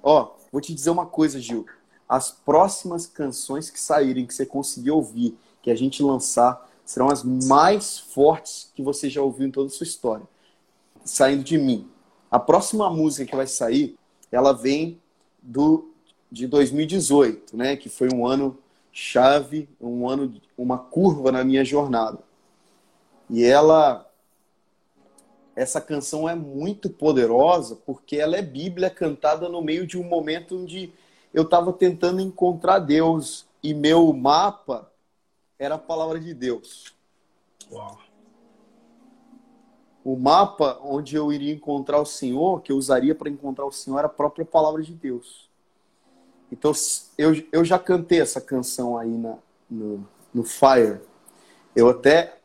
[0.00, 1.66] Ó, vou te dizer uma coisa, Gil.
[2.08, 7.24] As próximas canções que saírem, que você conseguir ouvir, que a gente lançar, serão as
[7.24, 10.28] mais fortes que você já ouviu em toda a sua história.
[11.04, 11.90] Saindo de mim.
[12.30, 13.98] A próxima música que vai sair,
[14.30, 15.00] ela vem
[15.42, 15.90] do
[16.30, 18.56] de 2018, né, que foi um ano
[18.94, 22.20] chave, um ano uma curva na minha jornada.
[23.28, 24.08] E ela
[25.56, 30.56] essa canção é muito poderosa porque ela é Bíblia cantada no meio de um momento
[30.56, 30.92] onde
[31.32, 34.90] eu estava tentando encontrar Deus e meu mapa
[35.58, 36.94] era a palavra de Deus.
[37.70, 37.98] Uau.
[40.04, 43.98] O mapa onde eu iria encontrar o Senhor, que eu usaria para encontrar o Senhor,
[43.98, 45.48] era a própria palavra de Deus.
[46.56, 46.70] Então,
[47.18, 49.36] eu, eu já cantei essa canção aí na,
[49.68, 51.00] no, no Fire.
[51.74, 52.38] Eu até,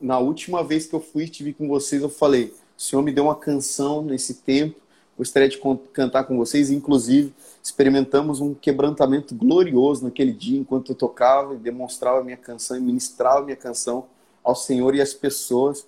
[0.00, 3.24] na última vez que eu fui, estive com vocês, eu falei: o Senhor me deu
[3.24, 4.80] uma canção nesse tempo,
[5.18, 5.60] gostaria de
[5.92, 6.70] cantar com vocês.
[6.70, 12.80] Inclusive, experimentamos um quebrantamento glorioso naquele dia, enquanto eu tocava e demonstrava minha canção e
[12.80, 14.06] ministrava minha canção
[14.44, 15.84] ao Senhor e às pessoas.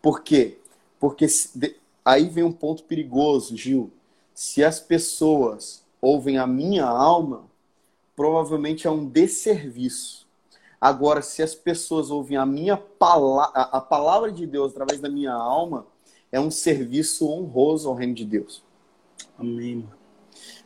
[0.00, 0.58] Por quê?
[1.00, 1.26] Porque
[2.04, 3.90] aí vem um ponto perigoso, Gil.
[4.32, 7.44] Se as pessoas ouvem a minha alma,
[8.14, 10.26] provavelmente é um desserviço.
[10.80, 15.32] Agora, se as pessoas ouvem a minha palavra, a palavra de Deus através da minha
[15.32, 15.86] alma,
[16.30, 18.62] é um serviço honroso ao reino de Deus.
[19.38, 19.86] Amém.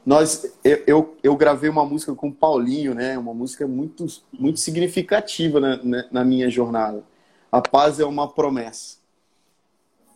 [0.04, 3.18] Nós, eu, eu, eu, gravei uma música com o Paulinho, né?
[3.18, 7.04] Uma música muito, muito significativa na, na, na minha jornada.
[7.52, 8.99] A paz é uma promessa.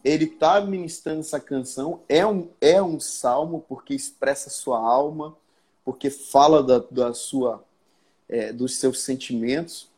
[0.04, 5.34] Ele está ministrando essa canção, é um, é um salmo porque expressa sua alma,
[5.84, 7.64] porque fala da, da sua,
[8.28, 9.88] é, dos seus sentimentos,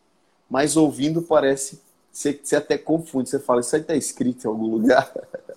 [0.48, 1.80] mas ouvindo parece,
[2.12, 5.12] você, você até confunde, você fala, isso aí está escrito em algum lugar.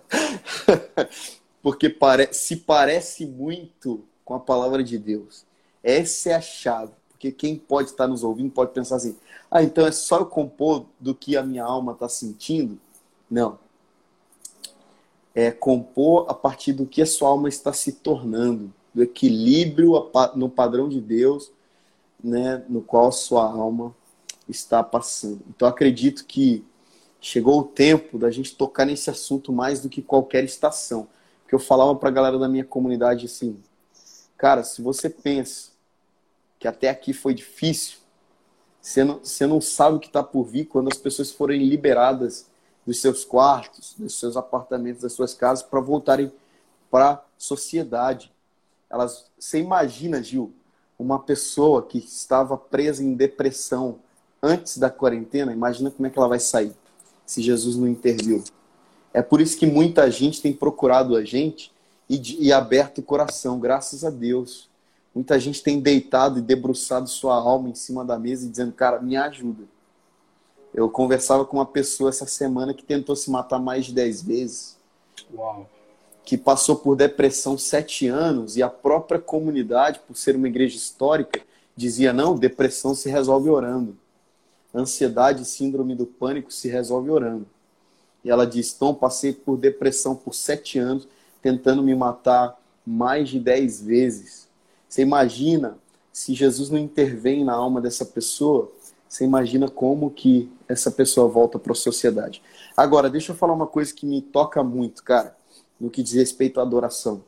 [1.62, 5.46] porque pare, se parece muito com a palavra de Deus.
[5.84, 9.18] Essa é a chave, porque quem pode estar nos ouvindo pode pensar assim:
[9.50, 12.80] ah, então é só eu compor do que a minha alma está sentindo?
[13.30, 13.58] Não.
[15.34, 20.50] É compor a partir do que a sua alma está se tornando, do equilíbrio no
[20.50, 21.52] padrão de Deus,
[22.24, 23.96] né, no qual a sua alma
[24.48, 25.42] está passando.
[25.50, 26.66] Então acredito que
[27.22, 31.08] chegou o tempo da gente tocar nesse assunto mais do que qualquer estação
[31.48, 33.58] que eu falava para a galera da minha comunidade assim,
[34.38, 35.72] cara, se você pensa
[36.60, 37.98] que até aqui foi difícil,
[38.80, 42.49] você não, você não sabe o que está por vir quando as pessoas forem liberadas
[42.90, 46.32] dos seus quartos, dos seus apartamentos, das suas casas, para voltarem
[46.90, 48.34] para a sociedade.
[48.90, 50.52] Elas, você imagina, Gil,
[50.98, 54.00] uma pessoa que estava presa em depressão
[54.42, 56.74] antes da quarentena, imagina como é que ela vai sair
[57.28, 58.44] se Jesus não interviu.
[59.14, 61.72] É por isso que muita gente tem procurado a gente
[62.10, 64.68] e, e aberto o coração, graças a Deus.
[65.14, 69.00] Muita gente tem deitado e debruçado sua alma em cima da mesa e dizendo, cara,
[69.00, 69.66] me ajuda.
[70.74, 74.78] Eu conversava com uma pessoa essa semana que tentou se matar mais de 10 vezes.
[75.34, 75.68] Uau.
[76.24, 81.42] Que passou por depressão sete anos e a própria comunidade, por ser uma igreja histórica,
[81.76, 83.98] dizia: não, depressão se resolve orando.
[84.74, 87.48] Ansiedade, síndrome do pânico se resolve orando.
[88.24, 91.08] E ela diz: Tom, passei por depressão por sete anos,
[91.42, 94.48] tentando me matar mais de dez vezes.
[94.88, 95.78] Você imagina
[96.12, 98.72] se Jesus não intervém na alma dessa pessoa?
[99.08, 102.44] Você imagina como que essa pessoa volta para a sociedade.
[102.78, 105.36] Agora, deixa eu falar uma coisa que me toca muito, cara,
[105.82, 107.24] no que diz respeito à adoração.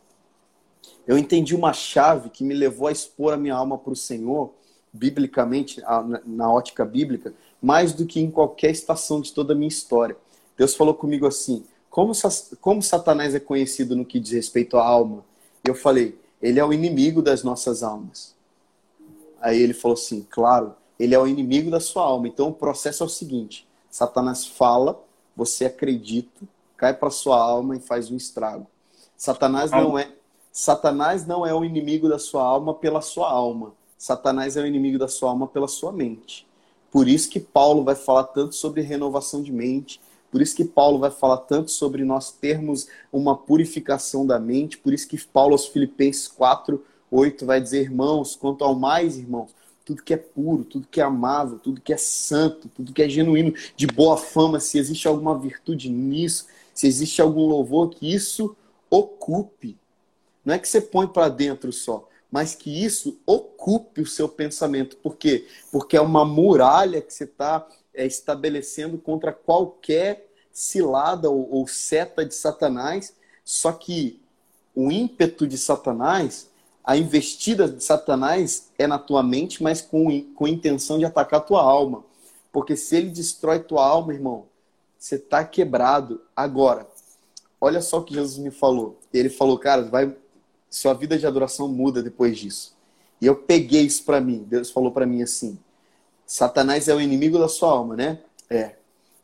[1.07, 4.53] Eu entendi uma chave que me levou a expor a minha alma para o Senhor,
[4.93, 5.81] biblicamente,
[6.25, 10.15] na ótica bíblica, mais do que em qualquer estação de toda a minha história.
[10.55, 12.11] Deus falou comigo assim: como,
[12.59, 15.25] como Satanás é conhecido no que diz respeito à alma?
[15.63, 18.35] Eu falei: ele é o inimigo das nossas almas.
[19.39, 22.27] Aí ele falou assim: claro, ele é o inimigo da sua alma.
[22.27, 25.03] Então o processo é o seguinte: Satanás fala,
[25.35, 26.41] você acredita,
[26.77, 28.67] cai para sua alma e faz um estrago.
[29.17, 30.11] Satanás não é
[30.51, 33.73] Satanás não é o inimigo da sua alma pela sua alma.
[33.97, 36.45] Satanás é o inimigo da sua alma pela sua mente.
[36.91, 39.99] Por isso que Paulo vai falar tanto sobre renovação de mente,
[40.29, 44.93] por isso que Paulo vai falar tanto sobre nós termos uma purificação da mente, por
[44.93, 49.51] isso que Paulo aos Filipenses 4, 8 vai dizer, irmãos, quanto ao mais, irmãos,
[49.85, 53.09] tudo que é puro, tudo que é amável, tudo que é santo, tudo que é
[53.09, 58.55] genuíno, de boa fama, se existe alguma virtude nisso, se existe algum louvor, que isso
[58.89, 59.77] ocupe.
[60.43, 64.97] Não é que você põe para dentro só, mas que isso ocupe o seu pensamento.
[64.97, 65.47] Por quê?
[65.71, 72.25] Porque é uma muralha que você está é, estabelecendo contra qualquer cilada ou, ou seta
[72.25, 73.13] de Satanás,
[73.43, 74.19] só que
[74.75, 76.49] o ímpeto de Satanás
[76.83, 81.43] a investida de Satanás é na tua mente, mas com, com intenção de atacar a
[81.43, 82.03] tua alma.
[82.51, 84.45] Porque se ele destrói tua alma, irmão,
[84.97, 86.21] você está quebrado.
[86.35, 86.87] Agora,
[87.59, 88.99] olha só o que Jesus me falou.
[89.13, 90.15] Ele falou, cara, vai,
[90.69, 92.75] sua vida de adoração muda depois disso.
[93.21, 94.43] E eu peguei isso para mim.
[94.47, 95.59] Deus falou para mim assim:
[96.25, 98.19] Satanás é o inimigo da sua alma, né?
[98.49, 98.75] É.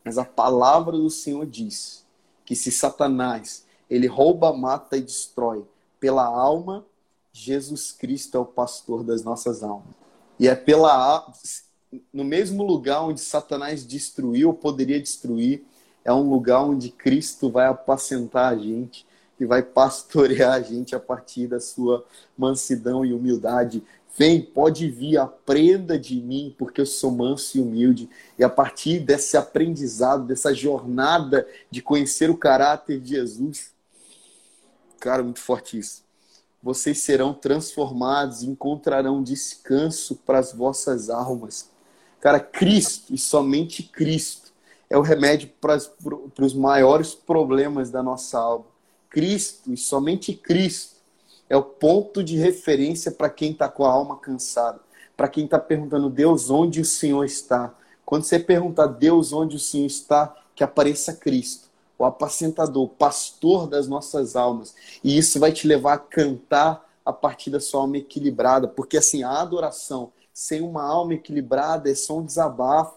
[0.04, 2.06] Mas a palavra do Senhor diz
[2.44, 5.64] que se Satanás ele rouba, mata e destrói
[5.98, 6.86] pela alma,
[7.32, 9.94] Jesus Cristo é o pastor das nossas almas.
[10.38, 11.32] E é pela
[12.12, 15.64] no mesmo lugar onde Satanás destruiu, ou poderia destruir,
[16.04, 19.06] é um lugar onde Cristo vai apacentar a gente
[19.40, 22.04] e vai pastorear a gente a partir da sua
[22.36, 23.82] mansidão e humildade.
[24.16, 28.10] Vem, pode vir, aprenda de mim, porque eu sou manso e humilde.
[28.38, 33.72] E a partir desse aprendizado, dessa jornada de conhecer o caráter de Jesus,
[34.98, 36.07] cara, muito forte isso
[36.62, 41.70] vocês serão transformados, encontrarão descanso para as vossas almas.
[42.20, 44.52] Cara, Cristo e somente Cristo
[44.90, 45.78] é o remédio para,
[46.34, 48.66] para os maiores problemas da nossa alma.
[49.08, 50.96] Cristo e somente Cristo
[51.48, 54.80] é o ponto de referência para quem está com a alma cansada,
[55.16, 57.74] para quem está perguntando, Deus, onde o Senhor está?
[58.04, 61.67] Quando você perguntar, Deus, onde o Senhor está, que apareça Cristo
[61.98, 64.74] o apacentador, o pastor das nossas almas.
[65.02, 69.22] E isso vai te levar a cantar a partir da sua alma equilibrada, porque assim,
[69.22, 72.96] a adoração sem uma alma equilibrada é só um desabafo.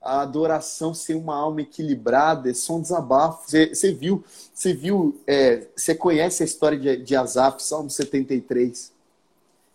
[0.00, 3.48] A adoração sem uma alma equilibrada é só um desabafo.
[3.48, 4.22] Você, você viu,
[4.52, 8.92] você viu, é, você conhece a história de, de Asaf, Salmo 73.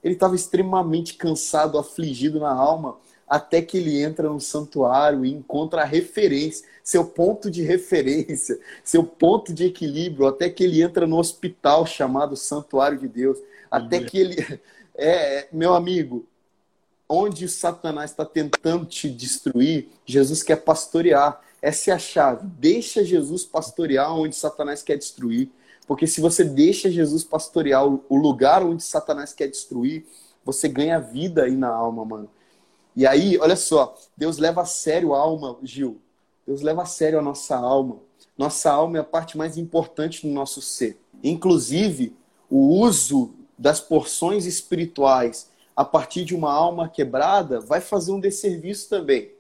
[0.04, 2.98] Ele estava extremamente cansado, afligido na alma,
[3.28, 9.04] até que ele entra no santuário e encontra a referência, seu ponto de referência, seu
[9.04, 13.38] ponto de equilíbrio, até que ele entra no hospital chamado Santuário de Deus,
[13.70, 14.36] até que ele.
[14.96, 16.24] É, meu amigo,
[17.10, 21.42] onde o Satanás está tentando te destruir, Jesus quer pastorear.
[21.60, 22.46] Essa é a chave.
[22.60, 25.50] Deixa Jesus pastorear onde Satanás quer destruir.
[25.88, 30.06] Porque se você deixa Jesus pastorear o lugar onde Satanás quer destruir,
[30.46, 32.30] você ganha vida aí na alma, mano.
[32.96, 36.00] E aí, olha só, Deus leva a sério a alma, Gil.
[36.46, 38.00] Deus leva a sério a nossa alma.
[38.38, 41.00] Nossa alma é a parte mais importante do nosso ser.
[41.24, 42.16] Inclusive,
[42.50, 48.90] o uso das porções espirituais a partir de uma alma quebrada vai fazer um desserviço
[48.90, 49.32] também.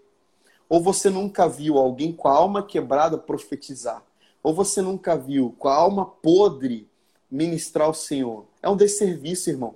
[0.67, 4.03] Ou você nunca viu alguém com a alma quebrada profetizar?
[4.41, 6.87] Ou você nunca viu com a alma podre
[7.29, 8.45] ministrar o Senhor?
[8.61, 9.75] É um desserviço, irmão.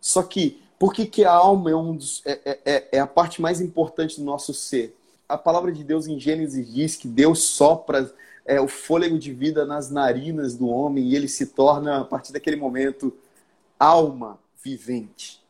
[0.00, 3.06] Só que, por que, que a alma é, um dos, é, é, é, é a
[3.06, 4.96] parte mais importante do nosso ser?
[5.28, 8.12] A palavra de Deus em Gênesis diz que Deus sopra
[8.44, 12.32] é, o fôlego de vida nas narinas do homem e ele se torna, a partir
[12.32, 13.12] daquele momento,
[13.78, 15.42] alma vivente.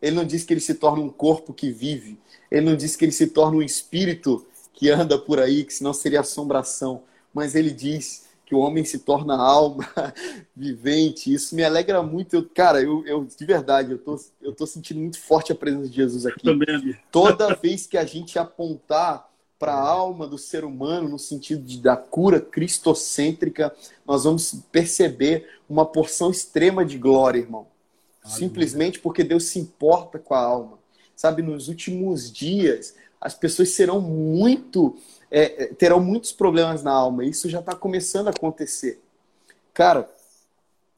[0.00, 2.18] Ele não diz que ele se torna um corpo que vive.
[2.50, 5.92] Ele não diz que ele se torna um espírito que anda por aí, que senão
[5.92, 7.02] seria assombração.
[7.34, 9.86] Mas ele diz que o homem se torna alma
[10.56, 11.30] vivente.
[11.30, 12.34] Isso me alegra muito.
[12.34, 15.90] Eu, cara, eu, eu, de verdade, eu tô, eu tô sentindo muito forte a presença
[15.90, 16.44] de Jesus aqui.
[16.44, 16.96] Também.
[17.12, 19.28] Toda vez que a gente apontar
[19.58, 23.74] para a alma do ser humano, no sentido de, da cura cristocêntrica,
[24.06, 27.66] nós vamos perceber uma porção extrema de glória, irmão.
[28.24, 30.78] Simplesmente porque Deus se importa com a alma.
[31.14, 34.96] Sabe, nos últimos dias, as pessoas serão muito.
[35.30, 37.24] É, é terão muitos problemas na alma.
[37.24, 39.00] Isso já está começando a acontecer.
[39.74, 40.10] Cara,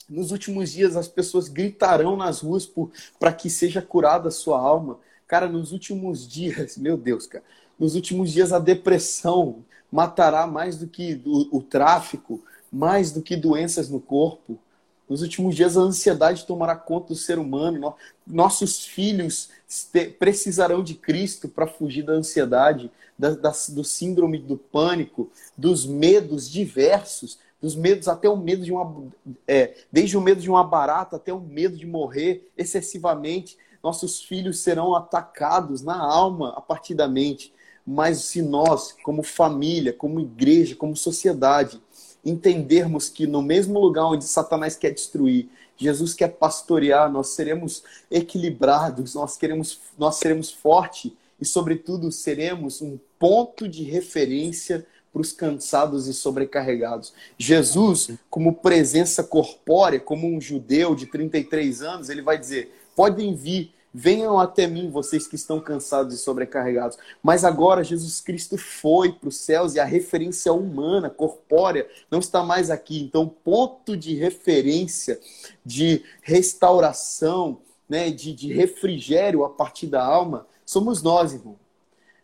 [0.09, 2.71] nos últimos dias as pessoas gritarão nas ruas
[3.19, 4.99] para que seja curada a sua alma.
[5.27, 7.45] Cara, nos últimos dias, meu Deus, cara,
[7.79, 13.37] nos últimos dias a depressão matará mais do que o, o tráfico, mais do que
[13.37, 14.59] doenças no corpo.
[15.11, 17.97] Nos últimos dias, a ansiedade tomará conta do ser humano.
[18.25, 19.51] Nossos filhos
[20.21, 22.89] precisarão de Cristo para fugir da ansiedade,
[23.19, 28.71] da, da, do síndrome do pânico, dos medos diversos, dos medos até o medo de
[28.71, 29.11] uma.
[29.49, 33.59] É, desde o medo de uma barata até o medo de morrer excessivamente.
[33.83, 37.53] Nossos filhos serão atacados na alma a partir da mente.
[37.85, 41.81] Mas se nós, como família, como igreja, como sociedade,
[42.25, 49.15] entendermos que no mesmo lugar onde Satanás quer destruir, Jesus quer pastorear, nós seremos equilibrados,
[49.15, 56.07] nós queremos, nós seremos fortes e, sobretudo, seremos um ponto de referência para os cansados
[56.07, 57.13] e sobrecarregados.
[57.39, 63.73] Jesus, como presença corpórea, como um judeu de 33 anos, ele vai dizer: podem vir
[63.93, 66.97] Venham até mim, vocês que estão cansados e sobrecarregados.
[67.21, 72.43] Mas agora Jesus Cristo foi para os céus e a referência humana, corpórea, não está
[72.43, 73.01] mais aqui.
[73.03, 75.19] Então, ponto de referência,
[75.65, 81.57] de restauração, né, de, de refrigério a partir da alma, somos nós, irmão.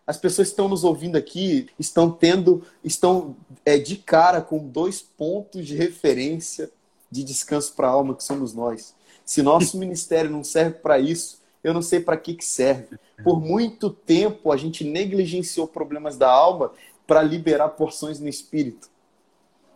[0.07, 5.03] As pessoas que estão nos ouvindo aqui estão tendo, estão é, de cara com dois
[5.03, 6.71] pontos de referência
[7.11, 8.95] de descanso para a alma, que somos nós.
[9.25, 12.97] Se nosso ministério não serve para isso, eu não sei para que, que serve.
[13.25, 16.71] Por muito tempo a gente negligenciou problemas da alma
[17.09, 18.89] para liberar porções no espírito.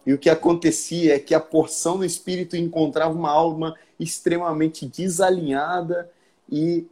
[0.06, 6.08] E o que acontecia é que a porção no espírito encontrava uma alma extremamente desalinhada
[6.48, 6.86] e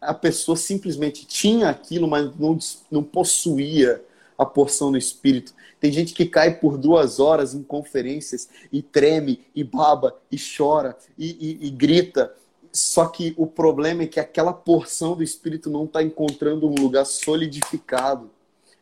[0.00, 2.56] a pessoa simplesmente tinha aquilo, mas não,
[2.88, 4.00] não possuía
[4.38, 5.52] a porção no espírito.
[5.80, 10.96] Tem gente que cai por duas horas em conferências e treme, e baba, e chora,
[11.18, 12.32] e, e, e grita,
[12.72, 17.04] só que o problema é que aquela porção do Espírito não está encontrando um lugar
[17.06, 18.30] solidificado,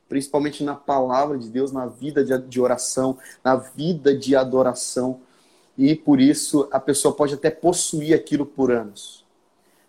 [0.08, 5.20] principalmente na palavra de Deus, na vida de oração, na vida de adoração.
[5.76, 9.24] E por isso a pessoa pode até possuir aquilo por anos.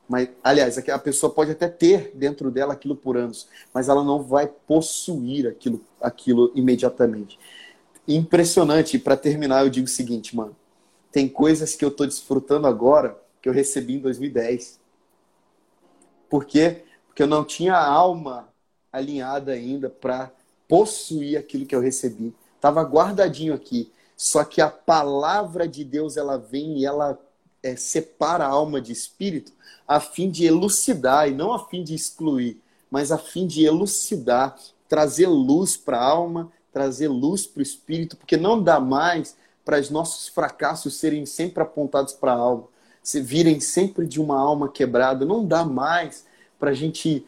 [0.07, 4.23] Mas, aliás, a pessoa pode até ter dentro dela aquilo por anos, mas ela não
[4.23, 7.37] vai possuir aquilo, aquilo imediatamente.
[8.07, 8.97] Impressionante.
[8.97, 10.55] Para terminar, eu digo o seguinte, mano.
[11.11, 13.17] Tem coisas que eu estou desfrutando agora
[13.47, 14.77] que eu recebi em 2010.
[16.29, 16.83] Por quê?
[17.07, 18.49] Porque eu não tinha a alma
[18.91, 20.29] alinhada ainda para
[20.67, 22.35] possuir aquilo que eu recebi.
[22.55, 23.89] Estava guardadinho aqui.
[24.17, 27.17] Só que a palavra de Deus ela vem e ela
[27.63, 29.53] é, separa a alma de espírito
[29.87, 34.57] a fim de elucidar e não a fim de excluir, mas a fim de elucidar,
[34.89, 39.79] trazer luz para a alma, trazer luz para o espírito, porque não dá mais para
[39.79, 42.67] os nossos fracassos serem sempre apontados para a alma
[43.07, 45.23] se virem sempre de uma alma quebrada.
[45.23, 46.25] Não dá mais
[46.59, 47.25] para a gente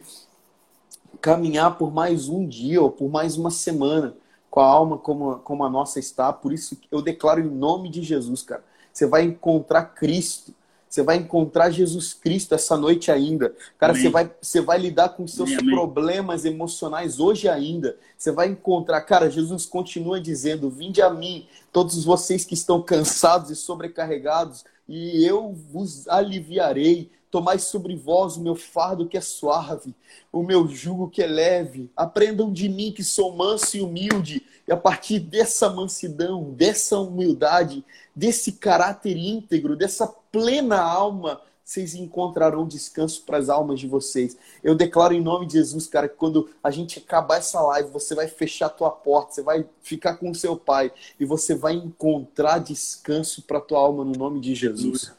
[1.22, 4.14] caminhar por mais um dia ou por mais uma semana
[4.50, 6.34] com a alma como, como a nossa está.
[6.34, 8.62] Por isso eu declaro em nome de Jesus, cara.
[8.92, 10.52] Você vai encontrar Cristo.
[10.86, 13.54] Você vai encontrar Jesus Cristo essa noite ainda.
[13.78, 15.74] Cara, você vai, você vai lidar com seus Amém.
[15.74, 17.96] problemas emocionais hoje ainda.
[18.18, 19.00] Você vai encontrar.
[19.00, 25.24] Cara, Jesus continua dizendo: Vinde a mim, todos vocês que estão cansados e sobrecarregados, e
[25.24, 27.12] eu vos aliviarei.
[27.30, 29.94] Tomai sobre vós o meu fardo que é suave,
[30.32, 31.88] o meu jugo que é leve.
[31.96, 37.84] Aprendam de mim que sou manso e humilde, e a partir dessa mansidão, dessa humildade,
[38.16, 44.36] desse caráter íntegro, dessa plena alma, vocês encontrarão descanso para as almas de vocês.
[44.60, 48.12] Eu declaro em nome de Jesus, cara, que quando a gente acabar essa live, você
[48.12, 51.74] vai fechar a tua porta, você vai ficar com o seu pai e você vai
[51.74, 55.12] encontrar descanso para tua alma no nome de Jesus.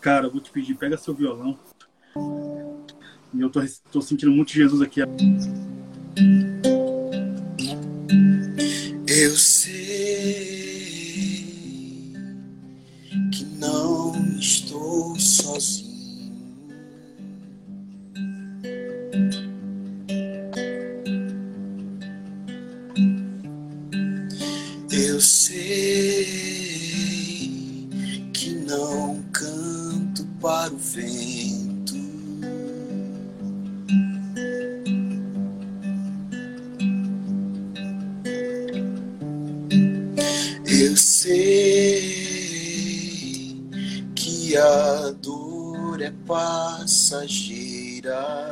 [0.00, 1.58] Cara, eu vou te pedir, pega seu violão.
[3.34, 3.60] E eu tô,
[3.92, 5.02] tô sentindo muito Jesus aqui.
[9.06, 10.49] Eu sei
[15.20, 15.90] sozinho.
[24.90, 26.26] Eu sei
[28.32, 31.29] que não canto para o vento.
[47.10, 48.49] Passageira.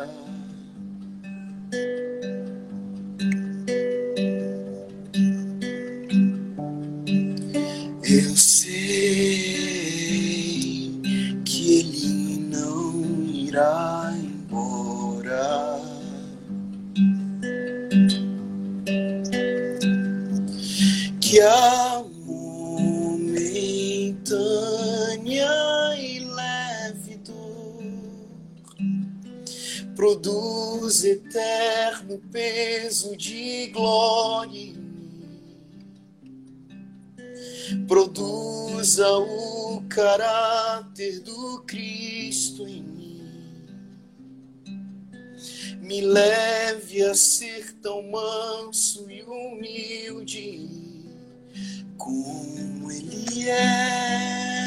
[38.98, 43.22] Produza o caráter do Cristo em mim.
[45.80, 50.68] Me leve a ser tão manso e humilde
[51.96, 54.58] como Ele é.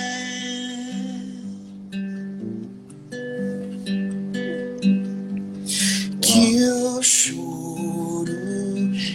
[6.21, 8.31] Que o choro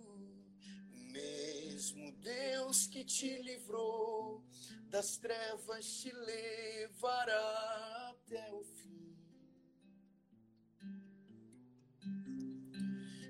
[1.12, 4.44] mesmo Deus que te livrou
[4.88, 9.16] das trevas te levará até o fim.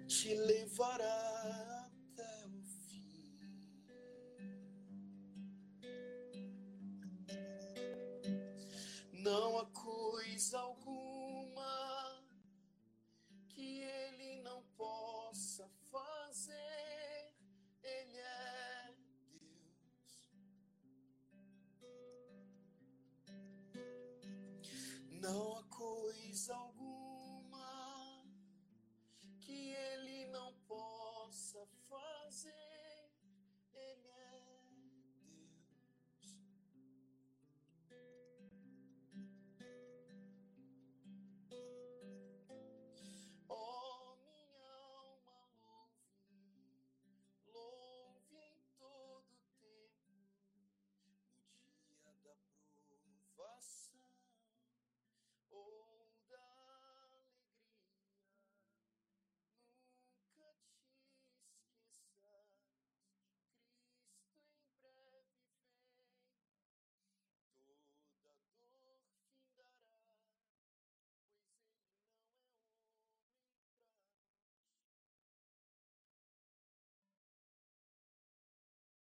[0.06, 1.77] Te levará
[9.38, 10.60] Não há coisa